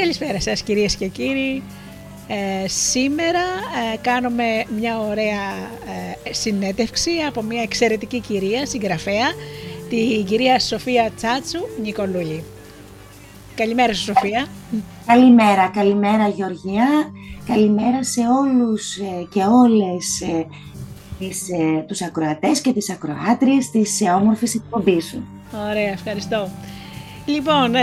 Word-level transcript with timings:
Καλησπέρα 0.00 0.40
σας 0.40 0.62
κυρίες 0.62 0.96
και 0.96 1.06
κύριοι. 1.06 1.62
Ε, 2.28 2.68
σήμερα 2.68 3.38
ε, 3.92 3.96
κάνουμε 3.96 4.44
μια 4.78 5.00
ωραία 5.00 5.50
ε, 6.26 6.32
συνέντευξη 6.32 7.10
από 7.28 7.42
μια 7.42 7.62
εξαιρετική 7.62 8.20
κυρία, 8.20 8.66
συγγραφέα, 8.66 9.26
τη 9.88 10.22
κυρία 10.26 10.58
Σοφία 10.58 11.10
Τσάτσου 11.16 11.58
Νικολούλη. 11.82 12.44
Καλημέρα 13.54 13.94
σου 13.94 14.02
Σοφία. 14.02 14.46
Καλημέρα, 15.06 15.70
καλημέρα 15.74 16.28
Γεωργία. 16.28 16.88
Καλημέρα 17.46 18.02
σε 18.02 18.20
όλους 18.20 18.96
και 19.30 19.42
όλες 19.42 20.22
τις, 21.18 21.48
τους 21.86 22.02
ακροατές 22.02 22.60
και 22.60 22.72
τις 22.72 22.90
ακροάτριες 22.90 23.70
της 23.70 24.02
όμορφης 24.16 24.54
εκπομπής 24.54 25.04
σου. 25.04 25.24
Ωραία, 25.70 25.90
ευχαριστώ. 25.92 26.48
Λοιπόν, 27.26 27.74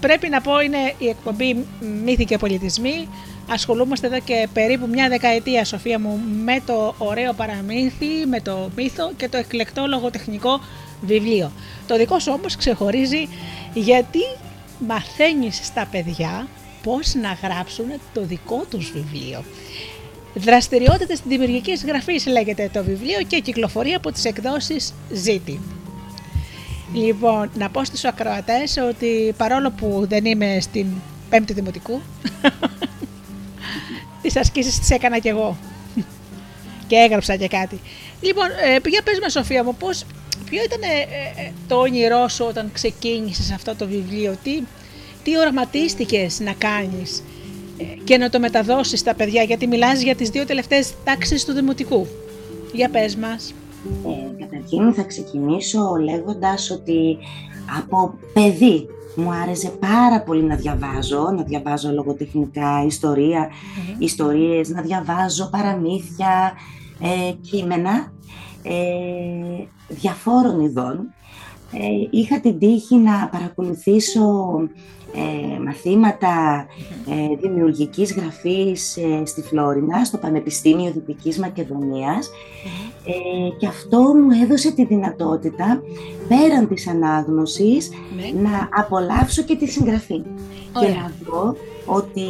πρέπει 0.00 0.28
να 0.28 0.40
πω 0.40 0.60
είναι 0.60 0.94
η 0.98 1.08
εκπομπή 1.08 1.66
Μύθοι 2.04 2.24
και 2.24 2.38
Πολιτισμοί. 2.38 3.08
Ασχολούμαστε 3.50 4.06
εδώ 4.06 4.20
και 4.20 4.48
περίπου 4.52 4.86
μια 4.86 5.08
δεκαετία, 5.08 5.64
Σοφία 5.64 5.98
μου, 5.98 6.20
με 6.44 6.62
το 6.66 6.94
ωραίο 6.98 7.32
παραμύθι, 7.32 8.26
με 8.28 8.40
το 8.40 8.70
μύθο 8.76 9.12
και 9.16 9.28
το 9.28 9.36
εκλεκτό 9.36 9.86
λογοτεχνικό 9.86 10.60
βιβλίο. 11.00 11.52
Το 11.86 11.96
δικό 11.96 12.18
σου 12.18 12.32
όμως 12.34 12.56
ξεχωρίζει 12.56 13.28
γιατί 13.74 14.20
μαθαίνεις 14.78 15.60
στα 15.62 15.88
παιδιά 15.90 16.48
πώς 16.82 17.14
να 17.14 17.38
γράψουν 17.42 17.86
το 18.14 18.20
δικό 18.24 18.64
τους 18.70 18.92
βιβλίο. 18.92 19.44
Δραστηριότητες 20.34 21.20
δημιουργικής 21.26 21.84
γραφής 21.84 22.26
λέγεται 22.26 22.70
το 22.72 22.84
βιβλίο 22.84 23.22
και 23.26 23.40
κυκλοφορεί 23.40 23.92
από 23.92 24.12
τις 24.12 24.24
εκδόσεις 24.24 24.94
Ζήτη. 25.12 25.60
Λοιπόν, 26.94 27.50
να 27.54 27.70
πω 27.70 27.84
στους 27.84 28.04
ακροατές 28.04 28.76
ότι 28.76 29.34
παρόλο 29.36 29.70
που 29.70 30.04
δεν 30.08 30.24
είμαι 30.24 30.58
στην 30.60 30.86
πέμπτη 31.30 31.52
δημοτικού, 31.52 32.00
τις 34.22 34.36
ασκήσεις 34.36 34.78
τις 34.78 34.90
έκανα 34.90 35.18
κι 35.18 35.28
εγώ 35.28 35.56
και 36.88 36.96
έγραψα 36.96 37.36
και 37.36 37.48
κάτι. 37.48 37.80
Λοιπόν, 38.20 38.44
ε, 38.44 38.88
για 38.88 39.02
πες 39.02 39.18
με 39.20 39.28
Σοφία 39.28 39.64
μου, 39.64 39.74
πώς, 39.74 40.04
ποιο 40.50 40.62
ήταν 40.64 40.80
ε, 40.82 40.86
ε, 41.42 41.52
το 41.68 41.76
όνειρό 41.76 42.28
σου 42.28 42.44
όταν 42.48 42.70
ξεκίνησες 42.72 43.50
αυτό 43.52 43.74
το 43.74 43.86
βιβλίο, 43.86 44.36
τι, 44.42 44.62
τι 45.22 45.38
οραματίστηκες 45.38 46.40
να 46.40 46.52
κάνεις 46.52 47.22
ε, 47.78 47.84
και 48.04 48.16
να 48.18 48.30
το 48.30 48.40
μεταδώσεις 48.40 49.00
στα 49.00 49.14
παιδιά, 49.14 49.42
γιατί 49.42 49.66
μιλάς 49.66 50.00
για 50.00 50.14
τις 50.14 50.28
δύο 50.30 50.44
τελευταίες 50.44 50.94
τάξεις 51.04 51.44
του 51.44 51.52
δημοτικού. 51.52 52.06
Για 52.72 52.88
πες 52.88 53.16
μας. 53.16 53.54
Ε, 54.38 54.44
καταρχήν 54.44 54.92
θα 54.92 55.02
ξεκινήσω 55.02 55.96
λέγοντας 56.00 56.70
ότι 56.70 57.18
από 57.78 58.14
παιδί 58.32 58.86
μου 59.16 59.30
άρεσε 59.32 59.68
πάρα 59.68 60.22
πολύ 60.22 60.42
να 60.42 60.56
διαβάζω, 60.56 61.30
να 61.36 61.42
διαβάζω 61.42 61.90
λογοτεχνικά 61.90 62.84
ιστορία, 62.86 63.48
ιστορίες, 63.98 64.68
να 64.68 64.82
διαβάζω 64.82 65.50
παραμύθια, 65.50 66.52
ε, 67.00 67.32
κείμενα 67.40 68.12
ε, 68.62 69.64
διαφόρων 69.88 70.60
ειδών. 70.60 70.98
Ε, 71.72 72.08
είχα 72.10 72.40
την 72.40 72.58
τύχη 72.58 72.96
να 72.96 73.28
παρακολουθήσω 73.28 74.22
ε, 75.14 75.58
μαθήματα 75.64 76.66
ε, 77.08 77.36
δημιουργικής 77.40 78.12
γραφής 78.14 78.96
ε, 78.96 79.22
στη 79.24 79.42
Φλόρινα, 79.42 80.04
στο 80.04 80.18
Πανεπιστήμιο 80.18 80.90
Δυτικής 80.90 81.38
Μακεδονίας. 81.38 82.30
Ε, 83.04 83.56
και 83.58 83.66
αυτό 83.66 83.98
μου 83.98 84.42
έδωσε 84.42 84.72
τη 84.72 84.84
δυνατότητα 84.84 85.82
πέραν 86.28 86.68
της 86.68 86.88
ανάγνωσης 86.88 87.90
ναι. 88.16 88.40
να 88.40 88.68
απολαύσω 88.72 89.42
και 89.42 89.56
τη 89.56 89.66
συγγραφή. 89.66 90.22
Και 90.80 90.86
να 90.86 91.12
δω 91.24 91.56
ότι 91.86 92.26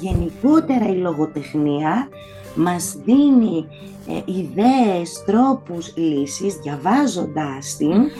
γενικότερα 0.00 0.88
η 0.88 0.96
λογοτεχνία 0.96 2.08
μας 2.54 2.96
δίνει 3.04 3.66
ιδέες, 4.24 5.22
τρόπους, 5.26 5.92
λύσεις 5.96 6.54
διαβάζοντάς 6.54 7.76
την 7.76 8.10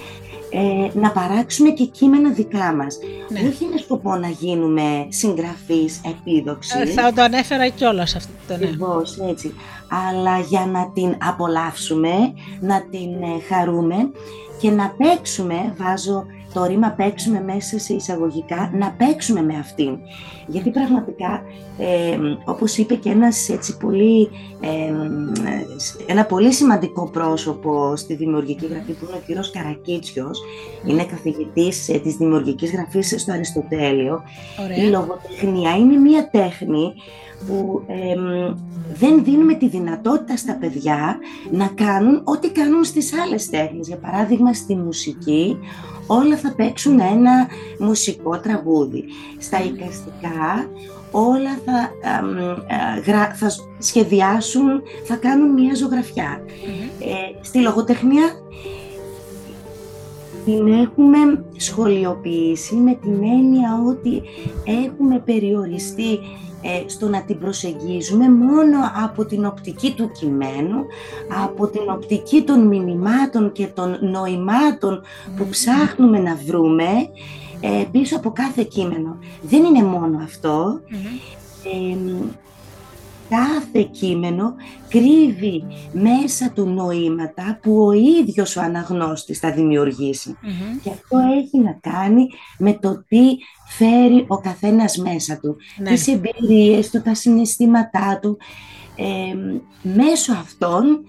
ε, 0.51 0.99
να 0.99 1.11
παράξουμε 1.11 1.71
και 1.71 1.85
κείμενα 1.85 2.31
δικά 2.31 2.75
μας. 2.75 2.99
Ναι. 3.29 3.49
Όχι 3.49 3.65
με 3.73 3.79
σκοπό 3.79 4.17
να 4.17 4.29
γίνουμε 4.29 5.07
συγγραφείς 5.09 6.01
επίδοξοι. 6.05 6.79
Ε, 6.79 6.87
θα 6.87 7.13
το 7.13 7.23
ανέφερα 7.23 7.69
κιόλας 7.69 8.15
αυτό 8.15 8.33
το 8.49 8.57
ναι. 8.57 9.31
έτσι. 9.31 9.55
Αλλά 10.09 10.39
για 10.39 10.67
να 10.67 10.91
την 10.91 11.17
απολαύσουμε, 11.29 12.13
να 12.61 12.83
την 12.91 13.23
ε, 13.23 13.55
χαρούμε 13.55 13.97
και 14.61 14.71
να 14.71 14.95
παίξουμε, 14.99 15.75
βάζω 15.77 16.27
το 16.53 16.65
ρήμα 16.65 16.91
παίξουμε 16.91 17.43
μέσα 17.43 17.79
σε 17.79 17.95
εισαγωγικά, 17.95 18.71
να 18.75 18.91
παίξουμε 18.91 19.43
με 19.43 19.57
αυτήν. 19.59 19.99
Γιατί 20.47 20.71
πραγματικά, 20.71 21.43
ε, 21.79 22.19
όπως 22.45 22.77
είπε 22.77 22.95
και 22.95 23.11
ένας 23.11 23.49
έτσι 23.49 23.77
πολύ, 23.77 24.29
ένα 26.07 26.25
πολύ 26.25 26.53
σημαντικό 26.53 27.11
πρόσωπο 27.11 27.97
στη 27.97 28.15
δημιουργική 28.15 28.67
γραφή 28.67 28.93
που 28.93 29.07
είναι 29.09 29.17
ο 29.17 29.23
κύριος 29.27 29.51
Καρακίτσιος, 29.51 30.41
είναι 30.87 31.05
καθηγητής 31.05 31.89
ε, 31.89 31.99
της 31.99 32.17
δημιουργικής 32.17 32.73
γραφής 32.73 33.15
στο 33.17 33.33
Αριστοτέλειο. 33.33 34.23
Η 34.85 34.89
λογοτεχνία 34.89 35.77
είναι 35.77 35.97
μία 35.97 36.29
τέχνη 36.31 36.93
που 37.47 37.83
δεν 38.95 39.25
δίνουμε 39.25 39.55
τη 39.55 39.69
δυνατότητα 39.69 40.37
στα 40.37 40.57
παιδιά 40.61 41.19
να 41.51 41.67
κάνουν 41.67 42.21
ό,τι 42.25 42.51
κάνουν 42.51 42.85
στις 42.85 43.13
άλλες 43.19 43.49
τέχνες. 43.49 43.87
Για 43.89 43.97
παράδειγμα, 43.97 44.53
στη 44.53 44.75
μουσική, 44.77 45.59
όλα 46.13 46.37
θα 46.37 46.55
παίξουν 46.57 47.01
ένα 47.01 47.49
μουσικό 47.79 48.41
τραγούδι. 48.41 49.05
Στα 49.39 49.63
εικαστικά 49.65 50.69
όλα 51.11 51.59
θα, 51.65 51.91
ε, 52.67 53.35
θα 53.35 53.51
σχεδιάσουν, 53.79 54.83
θα 55.05 55.17
κάνουν 55.17 55.53
μια 55.53 55.75
ζωγραφια 55.75 56.45
Ε, 57.01 57.45
στη 57.45 57.59
λογοτεχνία 57.59 58.25
την 60.45 60.73
έχουμε 60.73 61.45
σχολιοποιήσει 61.57 62.75
με 62.75 62.95
την 62.95 63.23
έννοια 63.23 63.83
ότι 63.87 64.23
έχουμε 64.65 65.19
περιοριστεί 65.19 66.19
ε, 66.63 66.89
στο 66.89 67.09
να 67.09 67.23
την 67.23 67.39
προσεγγίζουμε 67.39 68.31
μόνο 68.31 68.79
από 69.05 69.25
την 69.25 69.45
οπτική 69.45 69.95
του 69.95 70.11
κειμένου, 70.11 70.85
από 71.45 71.67
την 71.67 71.83
οπτική 71.91 72.43
των 72.43 72.67
μηνυμάτων 72.67 73.53
και 73.53 73.67
των 73.67 73.99
νοημάτων 74.01 75.03
που 75.37 75.47
ψάχνουμε 75.51 76.19
να 76.19 76.37
βρούμε 76.47 76.89
ε, 77.61 77.85
πίσω 77.91 78.17
από 78.17 78.31
κάθε 78.31 78.63
κείμενο. 78.63 79.19
Δεν 79.43 79.65
είναι 79.65 79.83
μόνο 79.83 80.19
κάθε 83.31 83.83
κείμενο 83.83 84.55
κρύβει 84.89 85.65
μέσα 85.93 86.51
του 86.55 86.65
νοήματα 86.65 87.59
που 87.63 87.87
ο 87.87 87.93
ίδιος 87.93 88.57
ο 88.57 88.61
αναγνώστης 88.61 89.39
θα 89.39 89.53
δημιουργήσει. 89.53 90.37
Και 90.83 90.91
αυτό 90.91 91.19
έχει 91.39 91.59
να 91.59 91.79
κάνει 91.81 92.27
με 92.59 92.73
το 92.73 93.05
τι 93.09 93.37
φέρει 93.69 94.25
ο 94.29 94.39
καθένας 94.39 94.97
μέσα 94.97 95.39
του, 95.43 95.57
ναι. 95.79 95.91
τις 95.91 96.09
εμπειρίες 96.09 96.91
του, 96.91 97.03
τα 97.03 97.15
συναισθήματά 97.15 98.19
του. 98.23 98.39
Ε, 98.97 99.35
μέσω 99.83 100.33
αυτών 100.33 101.05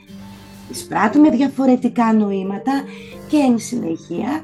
εισπράττουμε 0.71 1.29
διαφορετικά 1.29 2.13
νοήματα 2.13 2.71
και 3.27 3.37
εν 3.37 3.59
συνεχεία 3.59 4.41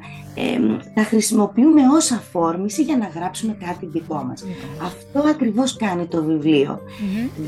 τα 0.93 1.03
χρησιμοποιούμε 1.03 1.81
ως 1.95 2.11
αφόρμηση 2.11 2.83
για 2.83 2.97
να 2.97 3.07
γράψουμε 3.07 3.57
κάτι 3.65 3.85
δικό 3.85 4.23
μας. 4.27 4.43
Αυτό 4.81 5.29
ακριβώς 5.29 5.75
κάνει 5.75 6.05
το 6.05 6.23
βιβλίο. 6.23 6.79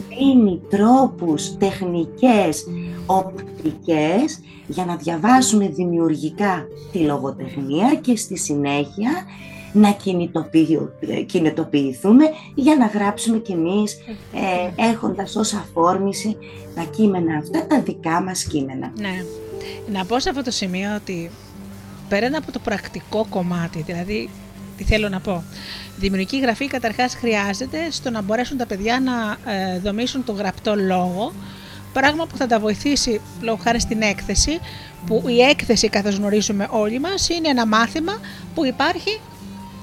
Δίνει 0.09 0.61
τρόπους, 0.69 1.57
τεχνικές, 1.57 2.65
οπτικές 3.05 4.39
για 4.67 4.85
να 4.85 4.95
διαβάσουμε 4.95 5.67
δημιουργικά 5.67 6.67
τη 6.91 6.99
λογοτεχνία 6.99 7.95
και 8.01 8.15
στη 8.15 8.37
συνέχεια 8.37 9.11
να 9.73 9.91
κινητοποιηθούμε 11.25 12.25
για 12.55 12.75
να 12.75 12.85
γράψουμε 12.85 13.37
κι 13.37 13.51
εμείς 13.51 13.93
ε, 14.33 14.83
έχοντας 14.89 15.35
ως 15.35 15.53
αφόρμηση 15.53 16.37
τα 16.75 16.83
κείμενα 16.83 17.37
αυτά, 17.37 17.67
τα 17.67 17.81
δικά 17.81 18.21
μας 18.21 18.43
κείμενα. 18.43 18.91
Ναι. 18.97 19.23
Να 19.91 20.05
πω 20.05 20.19
σε 20.19 20.29
αυτό 20.29 20.43
το 20.43 20.51
σημείο 20.51 20.95
ότι 20.95 21.29
πέραν 22.09 22.35
από 22.35 22.51
το 22.51 22.59
πρακτικό 22.59 23.25
κομμάτι, 23.29 23.81
δηλαδή 23.81 24.29
τι 24.77 24.83
θέλω 24.83 25.09
να 25.09 25.19
πω. 25.19 25.43
Η 25.87 25.99
δημιουργική 25.99 26.39
γραφή 26.39 26.67
καταρχάς 26.67 27.13
χρειάζεται 27.15 27.77
στο 27.91 28.09
να 28.09 28.21
μπορέσουν 28.21 28.57
τα 28.57 28.65
παιδιά 28.65 28.99
να 28.99 29.51
ε, 29.51 29.79
δομήσουν 29.79 30.23
το 30.23 30.31
γραπτό 30.31 30.75
λόγο, 30.75 31.33
πράγμα 31.93 32.25
που 32.25 32.37
θα 32.37 32.47
τα 32.47 32.59
βοηθήσει 32.59 33.21
λόγω 33.41 33.59
χάρη 33.63 33.79
στην 33.79 34.01
έκθεση, 34.01 34.59
που 35.05 35.23
η 35.27 35.41
έκθεση 35.41 35.89
καθώς 35.89 36.15
γνωρίζουμε 36.15 36.67
όλοι 36.71 36.99
μας 36.99 37.29
είναι 37.29 37.47
ένα 37.47 37.65
μάθημα 37.65 38.19
που 38.53 38.65
υπάρχει 38.65 39.19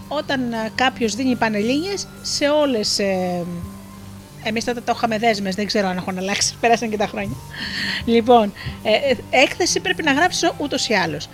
όταν 0.09 0.53
ε, 0.53 0.71
κάποιος 0.75 1.15
δίνει 1.15 1.37
πανελλήνιες 1.37 2.09
σε 2.23 2.49
όλες 2.49 2.99
ε, 2.99 3.45
Εμείς 4.43 4.65
τότε 4.65 4.81
το 4.81 4.93
είχαμε 4.97 5.19
δέσμες, 5.19 5.55
δεν 5.55 5.67
ξέρω 5.67 5.89
αν 5.89 5.97
έχουν 5.97 6.19
αλλάξει. 6.19 6.55
Πέρασαν 6.61 6.91
και 6.91 6.97
τα 6.97 7.07
χρόνια. 7.07 7.37
Λοιπόν, 8.05 8.53
ε, 8.83 9.15
έκθεση 9.31 9.81
πρέπει 9.81 10.03
να 10.03 10.13
γράψει 10.13 10.51
ούτως 10.59 10.89
ή 10.89 10.95
άλλως. 10.95 11.29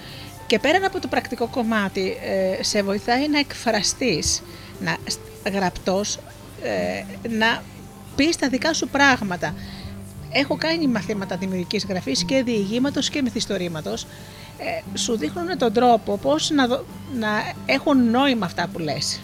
Και 0.52 0.58
πέραν 0.58 0.84
από 0.84 1.00
το 1.00 1.08
πρακτικό 1.08 1.46
κομμάτι, 1.46 2.16
ε, 2.22 2.62
σε 2.62 2.82
βοηθάει 2.82 3.28
να 3.28 3.38
εκφραστείς, 3.38 4.43
να 4.81 4.96
γραπτός 5.50 6.19
ε, 6.62 7.28
να 7.28 7.62
πεις 8.16 8.37
τα 8.37 8.49
δικά 8.49 8.72
σου 8.72 8.88
πράγματα. 8.88 9.54
Έχω 10.32 10.56
κάνει 10.56 10.87
μαθήματα 10.87 11.37
δημιουργικής 11.37 11.84
γραφής 11.84 12.25
και 12.25 12.43
διηγήματος 12.43 13.08
και 13.10 13.22
μυθιστορήματος. 13.22 14.06
Ε, 14.58 14.99
σου 14.99 15.16
δείχνουν 15.16 15.58
τον 15.58 15.72
τρόπο 15.72 16.16
πώς 16.16 16.50
να, 16.50 16.66
να 17.14 17.52
έχουν 17.66 18.10
νόημα 18.10 18.46
αυτά 18.46 18.69
που 18.72 18.78
λες. 18.78 19.20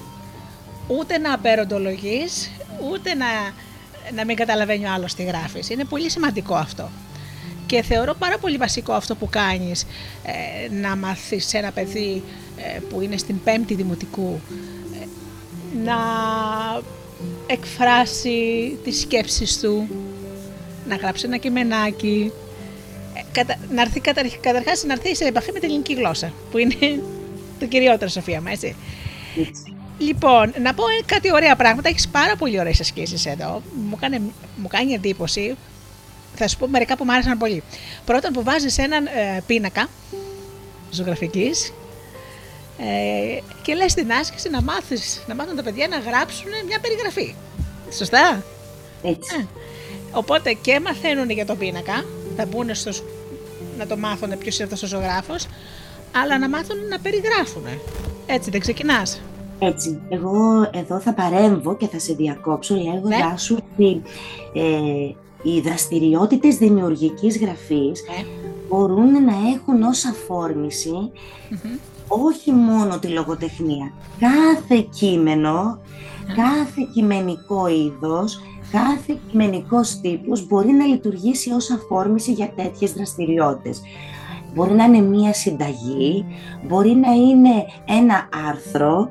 Ούτε 0.87 1.19
να 1.19 1.35
απεροντολογείς, 1.35 2.51
ούτε 2.91 3.15
να, 3.15 3.27
να 4.15 4.25
μην 4.25 4.37
καταλαβαίνει 4.37 4.85
ο 4.85 4.93
άλλος 4.93 5.15
τι 5.15 5.23
γράφεις. 5.23 5.71
Είναι 5.71 5.85
πολύ 5.85 6.11
σημαντικό 6.11 6.55
αυτό. 6.55 6.91
Και 7.69 7.83
θεωρώ 7.83 8.15
πάρα 8.15 8.39
πολύ 8.39 8.57
βασικό 8.57 8.93
αυτό 8.93 9.15
που 9.15 9.29
κάνεις, 9.29 9.87
ε, 10.25 10.75
να 10.75 10.97
μάθεις 10.97 11.47
σε 11.47 11.59
ένα 11.59 11.71
παιδί 11.71 12.23
ε, 12.57 12.79
που 12.81 13.01
είναι 13.01 13.17
στην 13.17 13.43
πέμπτη 13.43 13.75
δημοτικού, 13.75 14.41
ε, 15.01 15.07
να 15.85 15.97
εκφράσει 17.47 18.79
τις 18.85 19.01
σκέψεις 19.01 19.61
του, 19.61 19.89
να 20.89 20.97
γράψει 20.97 21.27
ένα 21.27 21.37
κειμενάκι, 21.37 22.33
να 23.71 23.83
έρθει 23.83 24.01
καταρχάς 24.41 24.85
να 24.85 24.93
έρθει 24.93 25.17
σε 25.17 25.25
επαφή 25.25 25.53
με 25.53 25.59
την 25.59 25.69
ελληνική 25.69 25.95
γλώσσα, 25.95 26.33
που 26.51 26.59
είναι 26.59 27.03
το 27.59 27.67
κυριότερο 27.67 28.11
Σοφία 28.11 28.41
μου, 28.41 28.49
έτσι. 28.51 28.77
Λοιπόν, 29.99 30.53
να 30.63 30.75
πω 30.75 30.83
κάτι 31.07 31.33
ωραία 31.33 31.57
πράγματα. 31.57 31.89
Έχεις 31.89 32.09
πάρα 32.09 32.37
πολύ 32.37 32.61
ωραίες 32.61 32.81
ασκήσεις 32.81 33.27
εδώ. 33.27 33.63
Μου, 33.89 33.97
κάνει, 34.01 34.19
μου 34.57 34.69
κάνει 34.69 34.93
εντύπωση 34.93 35.57
θα 36.39 36.49
σου 36.49 36.59
πω 36.59 36.69
μερικά 36.69 36.97
που 36.97 37.05
μου 37.05 37.13
άρεσαν 37.13 37.39
πολύ. 37.39 37.63
Πρώτον 38.05 38.33
που 38.33 38.43
βάζεις 38.43 38.79
έναν 38.79 39.07
ε, 39.07 39.43
πίνακα 39.47 39.89
ζωγραφικής 40.91 41.73
ε, 42.79 43.39
και 43.63 43.75
λες 43.75 43.95
την 43.95 44.13
άσκηση 44.13 44.51
να 44.51 44.63
μάθεις, 44.63 45.25
να 45.27 45.35
μάθουν 45.35 45.57
τα 45.57 45.63
παιδιά 45.63 45.89
να 45.89 45.99
γράψουν 45.99 46.51
μια 46.67 46.79
περιγραφή. 46.81 47.35
Σωστά; 47.93 48.43
Έτσι. 49.03 49.37
Ε, 49.41 49.47
οπότε 50.13 50.53
και 50.53 50.81
μαθαίνουν 50.81 51.31
για 51.31 51.47
τον 51.47 51.59
πίνακα, 51.59 52.05
θα 52.37 52.47
μπουν 52.47 52.75
στο, 52.75 52.91
να 53.79 53.87
το 53.87 53.97
μάθουν 53.97 54.39
ποιος 54.39 54.55
είναι 54.57 54.65
αυτός 54.65 54.83
ο 54.83 54.87
ζωγράφος, 54.87 55.47
αλλά 56.23 56.39
να 56.39 56.49
μάθουν 56.49 56.89
να 56.89 56.99
περιγράφουν. 56.99 57.65
Έτσι 58.27 58.51
δεν 58.51 58.61
ξεκινάς; 58.61 59.21
Έτσι, 59.59 60.01
εγώ 60.09 60.71
εδώ 60.73 61.01
θα 61.01 61.13
παρέμβω 61.13 61.77
και 61.77 61.87
θα 61.87 61.99
σε 61.99 62.13
διακόψω 62.13 62.75
λέγοντάς 62.75 63.31
ναι. 63.31 63.39
σου 63.39 63.59
ότι 63.73 64.03
ε, 64.53 65.15
οι 65.43 65.61
δραστηριότητες 65.61 66.57
δημιουργικής 66.57 67.39
γραφής 67.39 68.01
ε. 68.01 68.25
μπορούν 68.69 69.25
να 69.25 69.35
έχουν 69.55 69.83
ως 69.83 70.05
αφορμηση 70.05 71.11
όχι 72.09 72.53
μόνο 72.53 72.99
τη 72.99 73.09
λογοτεχνία. 73.09 73.93
Κάθε 74.19 74.87
κείμενο, 74.99 75.79
κάθε 76.27 76.89
κειμενικό 76.93 77.67
είδος, 77.69 78.41
κάθε 78.73 79.19
κειμενικός 79.31 80.01
τύπος 80.01 80.47
μπορεί 80.47 80.71
να 80.71 80.85
λειτουργήσει 80.85 81.53
ως 81.53 81.71
αφόρμηση 81.71 82.33
για 82.33 82.53
τέτοιες 82.57 82.93
δραστηριότητες. 82.93 83.81
Μπορεί 84.55 84.73
να 84.73 84.85
είναι 84.85 85.01
μία 85.01 85.33
συνταγή, 85.33 86.25
μπορεί 86.67 86.95
να 86.95 87.13
είναι 87.13 87.67
ένα 87.85 88.29
άρθρο 88.49 89.11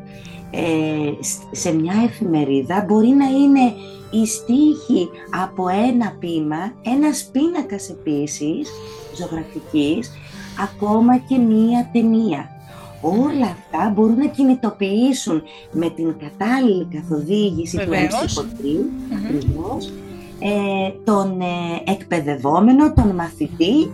ε, 0.52 1.12
σε 1.52 1.74
μια 1.74 1.94
εφημερίδα, 2.06 2.86
μπορεί 2.88 3.08
να 3.08 3.26
είναι 3.26 3.74
η 4.12 4.26
στίχη 4.26 5.10
από 5.44 5.68
ένα 5.68 6.14
πείμα, 6.20 6.74
ένας 6.82 7.30
πίνακας 7.32 7.90
επίσης 7.90 8.70
ζωγραφικής, 9.18 10.12
ακόμα 10.60 11.18
και 11.18 11.38
μία 11.38 11.90
ταινία. 11.94 12.52
Όλα 13.02 13.46
αυτά 13.46 13.90
μπορούν 13.96 14.18
να 14.18 14.28
κινητοποιήσουν 14.28 15.44
με 15.72 15.90
την 15.90 16.16
κατάλληλη 16.20 16.88
καθοδήγηση 16.94 17.78
του 17.78 17.94
εμψυχωτρίου, 17.94 18.90
ε, 20.40 20.92
τον 21.04 21.42
ε, 21.42 21.92
εκπαιδευόμενο, 21.92 22.94
τον 22.94 23.08
μαθητη 23.08 23.92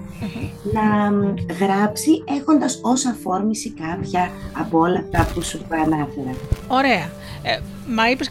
να 0.74 1.12
γράψει 1.60 2.24
έχοντας 2.38 2.80
ως 2.82 3.06
αφόρμηση 3.06 3.72
κάποια 3.72 4.30
από 4.60 4.80
όλα 4.80 5.00
αυτά 5.00 5.32
που 5.34 5.42
σου 5.42 5.60
ανάφερα. 5.70 6.36
Ωραία. 6.68 7.23
Ε, 7.44 7.60
μα 7.88 8.10
είπες 8.10 8.28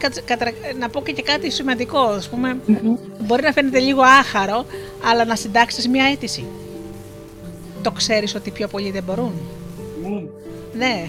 να 0.79 0.89
πω 0.89 1.01
και 1.01 1.21
κάτι 1.21 1.51
σημαντικό, 1.51 1.99
ας 1.99 2.29
πουμε 2.29 2.57
μπορεί 3.19 3.43
να 3.43 3.51
φαίνεται 3.51 3.79
λίγο 3.79 4.01
άχαρο, 4.01 4.65
αλλά 5.09 5.25
να 5.25 5.35
συντάξεις 5.35 5.87
μια 5.87 6.05
αίτηση. 6.05 6.45
Το 7.81 7.91
ξέρεις 7.91 8.35
ότι 8.35 8.51
πιο 8.51 8.67
πολλοί 8.67 8.91
δεν 8.91 9.03
μπορούν. 9.03 9.31
Ναι. 10.01 10.23
Ναι. 10.77 11.07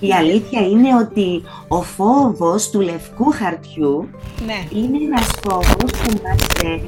Η 0.00 0.12
αλήθεια 0.12 0.60
είναι 0.60 0.96
ότι 0.96 1.42
ο 1.68 1.82
φόβος 1.82 2.70
του 2.70 2.80
λευκού 2.80 3.30
χαρτιού 3.30 4.08
ναι. 4.46 4.66
είναι 4.70 4.98
ένας 5.04 5.26
φόβος 5.42 5.92
που 5.92 6.20
μας 6.22 6.72
ε, 6.72 6.80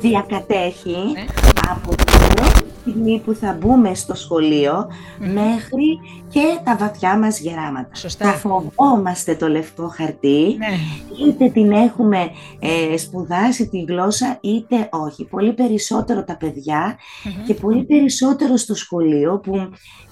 διακατέχει 0.00 0.96
ναι. 1.12 1.24
από 1.70 1.94
το 1.96 2.65
στιγμή 2.90 3.20
που 3.24 3.34
θα 3.34 3.58
μπούμε 3.60 3.94
στο 3.94 4.14
σχολειο 4.14 4.88
μέχρι 5.18 6.00
και 6.28 6.58
τα 6.64 6.76
βαθιά 6.76 7.18
μας 7.18 7.40
γεράματα. 7.40 7.94
Σωστά. 7.94 8.32
Το 8.32 8.38
φοβόμαστε 8.38 9.34
το 9.34 9.48
λευκό 9.48 9.88
χαρτί, 9.88 10.56
ναι. 10.58 10.78
είτε 11.26 11.48
την 11.48 11.72
έχουμε 11.72 12.30
ε, 12.58 12.96
σπουδάσει 12.96 13.68
τη 13.68 13.80
γλώσσα 13.80 14.38
είτε 14.40 14.88
όχι. 14.90 15.24
Πολύ 15.24 15.52
περισσότερο 15.52 16.24
τα 16.24 16.36
παιδια 16.36 16.98
και 17.46 17.54
πολύ 17.54 17.84
περισσότερο 17.84 18.56
στο 18.56 18.74
σχολείο 18.74 19.38
που 19.38 19.54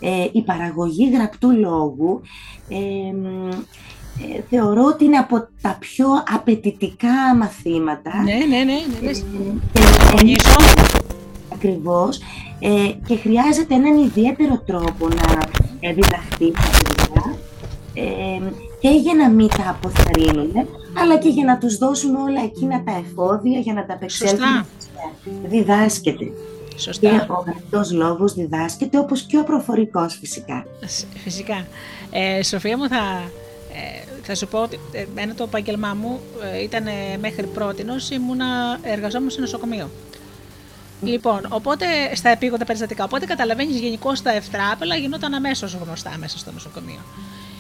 ε, 0.00 0.28
η 0.32 0.42
παραγωγή 0.42 1.10
γραπτού 1.14 1.50
λόγου 1.50 2.20
ε, 2.68 2.76
ε, 2.76 4.42
θεωρώ 4.50 4.84
ότι 4.84 5.04
είναι 5.04 5.16
από 5.16 5.48
τα 5.60 5.76
πιο 5.80 6.06
απαιτητικά 6.34 7.34
μαθήματα. 7.38 8.22
Ναι, 8.22 8.34
ναι, 8.34 8.56
ναι. 8.56 8.64
ναι. 8.64 9.10
ναι. 10.22 11.13
Ακριβώς. 11.54 12.20
Ε, 12.60 12.92
και 13.06 13.16
χρειάζεται 13.16 13.74
έναν 13.74 13.98
ιδιαίτερο 13.98 14.62
τρόπο 14.66 15.08
να 15.08 15.92
διδαχθεί 15.92 16.52
τα 16.52 16.70
παιδιά 16.78 17.36
ε, 17.94 18.40
και 18.80 18.88
για 18.88 19.14
να 19.14 19.28
μην 19.30 19.48
τα 19.48 19.68
αποθαρρύνουν, 19.68 20.52
αλλά 20.98 21.18
και 21.18 21.28
για 21.28 21.44
να 21.44 21.58
τους 21.58 21.76
δώσουμε 21.78 22.18
όλα 22.18 22.42
εκείνα 22.42 22.82
τα 22.84 23.02
εφόδια 23.06 23.58
για 23.58 23.72
να 23.72 23.86
τα 23.86 23.94
απεξέλθουν. 23.94 24.66
Διδάσκεται. 25.44 26.32
Σωστά. 26.76 27.08
Και 27.08 27.16
ο 27.28 27.44
γραπτός 27.46 27.92
λόγος 27.92 28.34
διδάσκεται 28.34 28.98
όπως 28.98 29.22
και 29.22 29.38
ο 29.38 29.44
προφορικός 29.44 30.16
φυσικά. 30.20 30.66
Φυσικά. 31.22 31.66
Ε, 32.10 32.42
Σοφία 32.42 32.76
μου 32.76 32.88
θα, 32.88 33.30
ε, 33.72 34.22
θα 34.22 34.34
σου 34.34 34.48
πω 34.48 34.58
ότι 34.58 34.78
εμένα 34.92 35.34
το 35.34 35.42
επάγγελμά 35.42 35.94
μου 35.94 36.20
ε, 36.54 36.62
ήταν 36.62 36.84
μέχρι 37.20 37.46
πρότινος 37.46 38.10
ήμουνα 38.10 38.78
εργαζόμουν 38.82 39.30
σε 39.30 39.40
νοσοκομείο. 39.40 39.90
Λοιπόν, 41.02 41.46
οπότε 41.48 41.86
στα 42.14 42.28
επίγοντα 42.28 42.64
περιστατικά. 42.64 43.04
Οπότε 43.04 43.26
καταλαβαίνεις 43.26 43.80
γενικώς 43.80 44.22
τα 44.22 44.32
ευτράπελα 44.32 44.96
γινόταν 44.96 45.34
αμέσως 45.34 45.74
γνωστά 45.74 46.16
μέσα 46.18 46.38
στο 46.38 46.52
νοσοκομείο. 46.52 47.00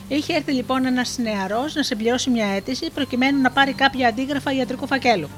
Είχε 0.08 0.34
έρθει 0.34 0.52
λοιπόν 0.52 0.84
ένας 0.84 1.18
νεαρός 1.18 1.74
να 1.74 1.82
συμπληρώσει 1.82 2.30
μια 2.30 2.46
αίτηση 2.46 2.90
προκειμένου 2.90 3.40
να 3.40 3.50
πάρει 3.50 3.72
κάποια 3.72 4.08
αντίγραφα 4.08 4.52
ιατρικού 4.52 4.86
φακέλου. 4.86 5.28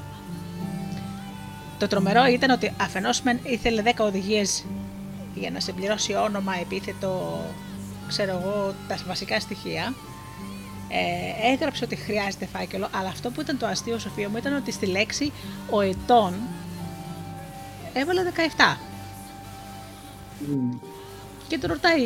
Το 1.79 1.87
τρομερό 1.87 2.25
ήταν 2.25 2.49
ότι 2.49 2.73
αφενός 2.81 3.21
μεν 3.21 3.39
ήθελε 3.43 3.81
10 3.85 3.89
οδηγίες 3.97 4.65
για 5.35 5.49
να 5.51 5.59
συμπληρώσει 5.59 6.13
όνομα, 6.13 6.53
επίθετο, 6.61 7.41
ξέρω 8.07 8.41
εγώ, 8.41 8.73
τα 8.87 8.97
βασικά 9.07 9.39
στοιχεία. 9.39 9.93
Ε, 10.89 11.51
έγραψε 11.51 11.83
ότι 11.83 11.95
χρειάζεται 11.95 12.45
φάκελο, 12.45 12.89
αλλά 12.91 13.09
αυτό 13.09 13.29
που 13.29 13.41
ήταν 13.41 13.57
το 13.57 13.65
αστείο 13.65 13.99
Σοφία 13.99 14.29
μου 14.29 14.37
ήταν 14.37 14.55
ότι 14.55 14.71
στη 14.71 14.85
λέξη 14.85 15.31
ο 15.69 15.81
ετών 15.81 16.33
έβαλε 17.99 18.21
17. 18.75 18.77
Και 21.47 21.59
του 21.59 21.67
ρωτάει 21.67 22.01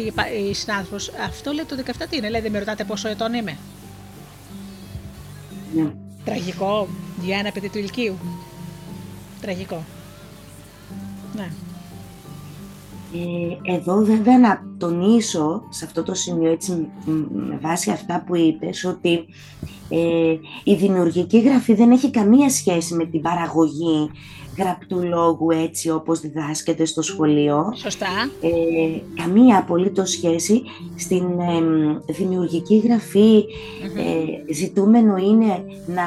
η 0.50 0.54
συνάδελφο, 0.54 0.96
αυτό 1.28 1.52
λέει 1.52 1.66
το 1.66 1.76
17 1.86 2.06
τι 2.10 2.18
είναι, 2.18 2.30
λέει 2.30 2.42
δεν 2.42 2.52
με 2.52 2.60
ρωτάτε 2.60 2.84
πόσο 2.84 3.08
ετών 3.08 3.34
είμαι. 3.34 3.58
Ναι. 5.76 5.92
Τραγικό 6.26 6.88
για 7.22 7.38
ένα 7.38 7.52
παιδί 7.52 7.70
του 7.70 7.78
ηλικίου. 7.78 8.18
Τραγικό. 9.42 9.84
Ναι. 11.36 11.52
Ε, 13.14 13.74
εδώ 13.76 13.96
βέβαια 13.96 14.40
να 14.40 14.62
τονίσω 14.78 15.64
σε 15.70 15.86
αυτό 15.86 16.04
το 16.04 16.14
σημείο 16.14 16.52
έτσι 16.52 16.88
με 17.32 17.60
βάση 17.62 17.92
αυτά 17.92 18.24
που 18.26 18.36
είπες 18.36 18.84
ότι 18.84 19.26
ε, 19.90 20.36
η 20.64 20.76
δημιουργική 20.76 21.40
γραφή 21.40 21.74
δεν 21.74 21.92
έχει 21.92 22.10
καμία 22.10 22.50
σχέση 22.50 22.94
με 22.94 23.06
την 23.06 23.22
παραγωγή 23.22 24.10
γραπτού 24.58 25.04
λόγου 25.04 25.52
έτσι 25.52 25.90
όπως 25.90 26.20
διδάσκεται 26.20 26.86
στο 26.86 27.02
σχολείο. 27.02 27.74
Σωστά. 27.76 28.08
Ε, 28.42 29.22
καμία 29.22 29.58
απολύτως 29.58 30.10
σχέση. 30.10 30.62
Στην 30.96 31.24
δημιουργική 32.06 32.82
ε, 33.98 34.54
ζητούμενο 34.54 35.18
είναι 35.18 35.64
να 35.86 36.04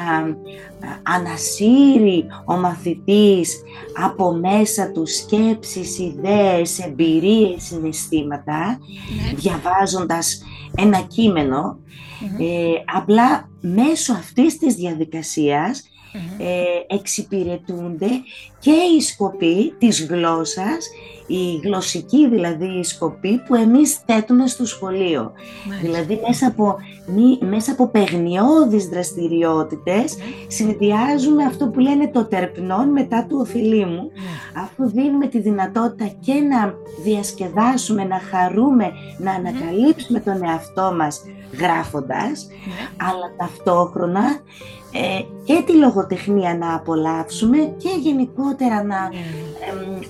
ανασύρει 1.03 2.27
ο 2.45 2.55
μαθητής 2.55 3.63
από 4.05 4.33
μέσα 4.33 4.91
του 4.91 5.07
σκέψεις, 5.07 5.99
ιδέες, 5.99 6.79
εμπειρίες, 6.79 7.63
συναισθήματα, 7.63 8.67
ναι. 8.69 9.35
διαβάζοντας 9.37 10.43
ένα 10.77 11.07
ε, 12.39 12.73
απλά 12.97 13.49
μέσω 13.61 14.13
αυτής 14.13 14.59
της 14.59 14.75
διαδικασιας 14.75 15.89
ε, 16.39 16.95
εξυπηρετούνται 16.95 18.09
και 18.59 18.71
οι 18.71 19.01
σκοποί 19.01 19.75
της 19.79 20.07
γλώσσας 20.07 20.89
η 21.27 21.61
γλωσσική 21.65 22.29
δηλαδή 22.29 22.67
η 22.67 22.85
σκοπή 22.85 23.39
που 23.47 23.55
εμείς 23.55 24.01
θέτουμε 24.07 24.47
στο 24.47 24.67
σχολείο. 24.67 25.33
Δηλαδή 25.81 26.21
μέσα 26.27 26.47
από, 26.47 26.77
μέσα 27.41 27.73
από 27.73 27.89
παιγνιώδεις 27.89 28.87
δραστηριότητες 28.87 30.17
ναι. 30.17 30.25
συνδυάζουμε 30.47 31.45
αυτό 31.45 31.69
που 31.69 31.79
λένε 31.79 32.09
το 32.09 32.25
τερπνόν 32.25 32.89
μετά 32.89 33.27
του 33.29 33.39
οφειλή 33.41 33.85
μου. 33.85 34.11
Ναι. 34.15 34.61
Αφού 34.63 34.91
δίνουμε 34.91 35.27
τη 35.27 35.41
δυνατότητα 35.41 36.13
και 36.21 36.33
να 36.33 36.75
διασκεδάσουμε, 37.05 38.05
να 38.05 38.21
χαρούμε, 38.31 38.93
να 39.19 39.33
ανακαλύψουμε 39.33 40.21
τον 40.21 40.45
εαυτό 40.45 40.95
μας 40.97 41.23
γράφοντας, 41.59 42.47
ναι. 42.51 43.07
αλλά 43.09 43.35
ταυτόχρονα 43.37 44.41
ε, 44.97 45.21
και 45.45 45.63
τη 45.67 45.73
λογοτεχνία 45.73 46.57
να 46.57 46.75
απολαύσουμε 46.75 47.59
και 47.59 47.89
γενικότερα 48.01 48.83
να 48.85 49.11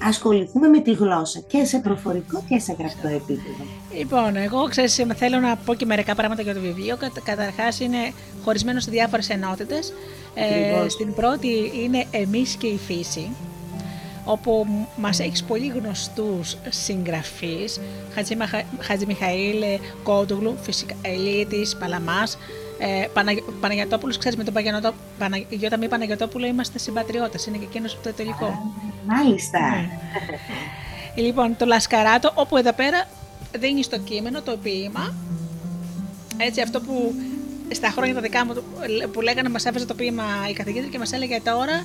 ασχοληθούμε 0.09 0.69
με 0.69 0.81
τη 0.81 0.93
γλώσσα 0.93 1.41
και 1.47 1.65
σε 1.65 1.79
προφορικό 1.79 2.45
και 2.49 2.59
σε 2.59 2.77
γραπτό 2.79 3.09
επίπεδο. 3.09 3.65
Λοιπόν, 3.97 4.37
εγώ 4.37 4.65
ξέρεις, 4.65 5.07
θέλω 5.15 5.39
να 5.39 5.57
πω 5.57 5.75
και 5.75 5.87
μερικά 5.87 6.15
πράγματα 6.15 6.43
για 6.43 6.55
το 6.55 6.61
βιβλίο. 6.61 6.97
Καταρχάς 7.25 7.81
είναι 7.81 8.13
χωρισμένο 8.45 8.81
σε 8.81 8.91
διάφορες 8.91 9.31
ενότητες. 9.31 9.93
Ε, 10.35 10.89
στην 10.89 11.15
πρώτη 11.15 11.73
είναι 11.85 12.05
«Εμείς 12.11 12.55
και 12.55 12.67
η 12.67 12.79
φύση» 12.79 13.31
όπου 14.25 14.67
μας 14.97 15.21
έχεις 15.21 15.45
πολύ 15.45 15.67
γνωστούς 15.67 16.57
συγγραφείς, 16.69 17.81
Χατζη 18.81 19.07
Μιχαήλ 19.07 19.63
Κόντουγλου, 20.03 20.57
φυσικά 20.63 20.95
Ελίτης, 21.03 21.77
Παλαμάς, 21.77 22.39
ε, 22.87 23.07
Παναγ... 23.13 23.39
Παναγιωτόπουλος, 23.61 24.19
ξέρεις 24.19 24.37
με 24.39 24.45
τον 24.45 24.55
Παγιανοτό... 24.55 24.93
Παναγιώτα 25.19 25.77
Μη 25.77 25.89
Παναγιωτόπουλο 25.89 26.47
είμαστε 26.47 26.79
συμπατριώτες, 26.79 27.47
είναι 27.47 27.57
και 27.57 27.65
εκείνος 27.65 27.99
το 28.03 28.13
τελικό. 28.13 28.75
Μάλιστα. 29.07 29.59
Ναι. 29.59 31.23
λοιπόν, 31.23 31.57
το 31.57 31.65
Λασκαράτο, 31.67 32.33
όπου 32.35 32.57
εδώ 32.57 32.73
πέρα 32.73 33.09
δίνει 33.59 33.85
το 33.85 33.99
κείμενο, 33.99 34.43
το 34.43 34.57
ποίημα, 34.57 35.15
έτσι 36.37 36.61
αυτό 36.61 36.81
που 36.81 37.15
στα 37.71 37.89
χρόνια 37.91 38.15
τα 38.15 38.21
δικά 38.21 38.47
μου 38.47 38.55
που 39.13 39.21
λέγανε 39.21 39.49
μας 39.49 39.65
έφεσε 39.65 39.87
το 39.87 39.95
ποίημα 39.95 40.25
η 40.51 40.53
καθηγήτρια 40.53 40.91
και 40.91 40.99
μας 40.99 41.13
έλεγε 41.13 41.41
τώρα 41.45 41.85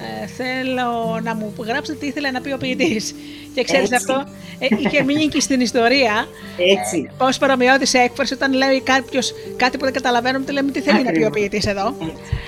ε, 0.00 0.26
θέλω 0.26 1.20
να 1.22 1.34
μου 1.34 1.52
γράψετε 1.58 1.98
τι 1.98 2.06
ήθελε 2.06 2.30
να 2.30 2.40
πει 2.40 2.52
ο 2.52 2.56
ποιητής. 2.56 3.14
Και 3.54 3.64
ξέρεις 3.64 3.92
αυτό, 3.92 4.24
ε, 4.58 4.66
είχε 4.78 5.02
μείνει 5.02 5.26
και 5.26 5.40
στην 5.40 5.60
ιστορία. 5.60 6.28
Έτσι. 6.56 7.10
Ε, 7.20 7.24
Ω 7.24 7.28
παρομοιώτη 7.38 7.98
έκφραση, 7.98 8.34
όταν 8.34 8.52
λέει 8.52 8.80
κάποιος 8.80 9.32
κάτι 9.56 9.78
που 9.78 9.84
δεν 9.84 9.92
καταλαβαίνουμε, 9.92 10.44
του 10.44 10.52
λέμε 10.52 10.70
τι 10.70 10.80
θέλει 10.80 11.02
να 11.02 11.10
πει 11.10 11.24
ο 11.24 11.30
ποιητής 11.30 11.66
εδώ. 11.66 11.94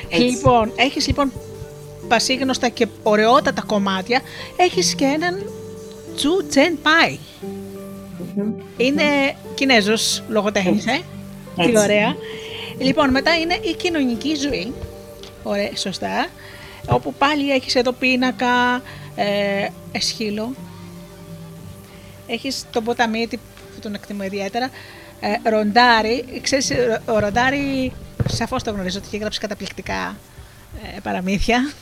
Έτσι. 0.09 0.23
Λοιπόν, 0.23 0.73
έχεις 0.77 1.07
λοιπόν 1.07 1.33
πασίγνωστα 2.09 2.69
και 2.69 2.87
ωραιότατα 3.03 3.63
κομμάτια. 3.67 4.21
Έχεις 4.57 4.95
και 4.95 5.05
έναν 5.05 5.51
Τσου 6.17 6.47
Τσεν 6.49 6.79
Πάι. 6.83 7.19
Είναι 8.77 9.03
Κινέζος 9.55 10.23
λογοτέχνης, 10.29 10.87
ε; 10.87 11.01
Τι 11.57 11.79
ωραία. 11.79 12.17
Λοιπόν, 12.79 13.11
μετά 13.11 13.39
είναι 13.39 13.55
η 13.55 13.75
κοινωνική 13.75 14.35
ζωή. 14.35 14.73
Ωραία, 15.43 15.71
σωστά 15.77 16.27
όπου 16.89 17.15
πάλι 17.15 17.51
έχεις 17.51 17.75
εδώ 17.75 17.93
πίνακα, 17.93 18.83
ε, 19.15 19.69
εσχύλο, 19.93 20.55
έχεις 22.27 22.67
τον 22.71 22.85
ποταμίτη 22.85 23.37
που 23.37 23.81
τον 23.81 23.95
εκτιμώ 23.95 24.25
ιδιαίτερα, 24.25 24.71
ε, 25.21 25.51
ροντάρι, 25.51 26.41
ξέρεις, 26.43 26.73
ο 27.07 27.19
ροντάρι 27.19 27.93
σαφώς 28.29 28.63
το 28.63 28.71
γνωρίζω 28.71 28.99
ότι 28.99 29.07
έχει 29.07 29.17
γράψει 29.17 29.41
καταπληκτικά 29.41 30.17
ε, 30.97 31.01
παραμύθια. 31.01 31.73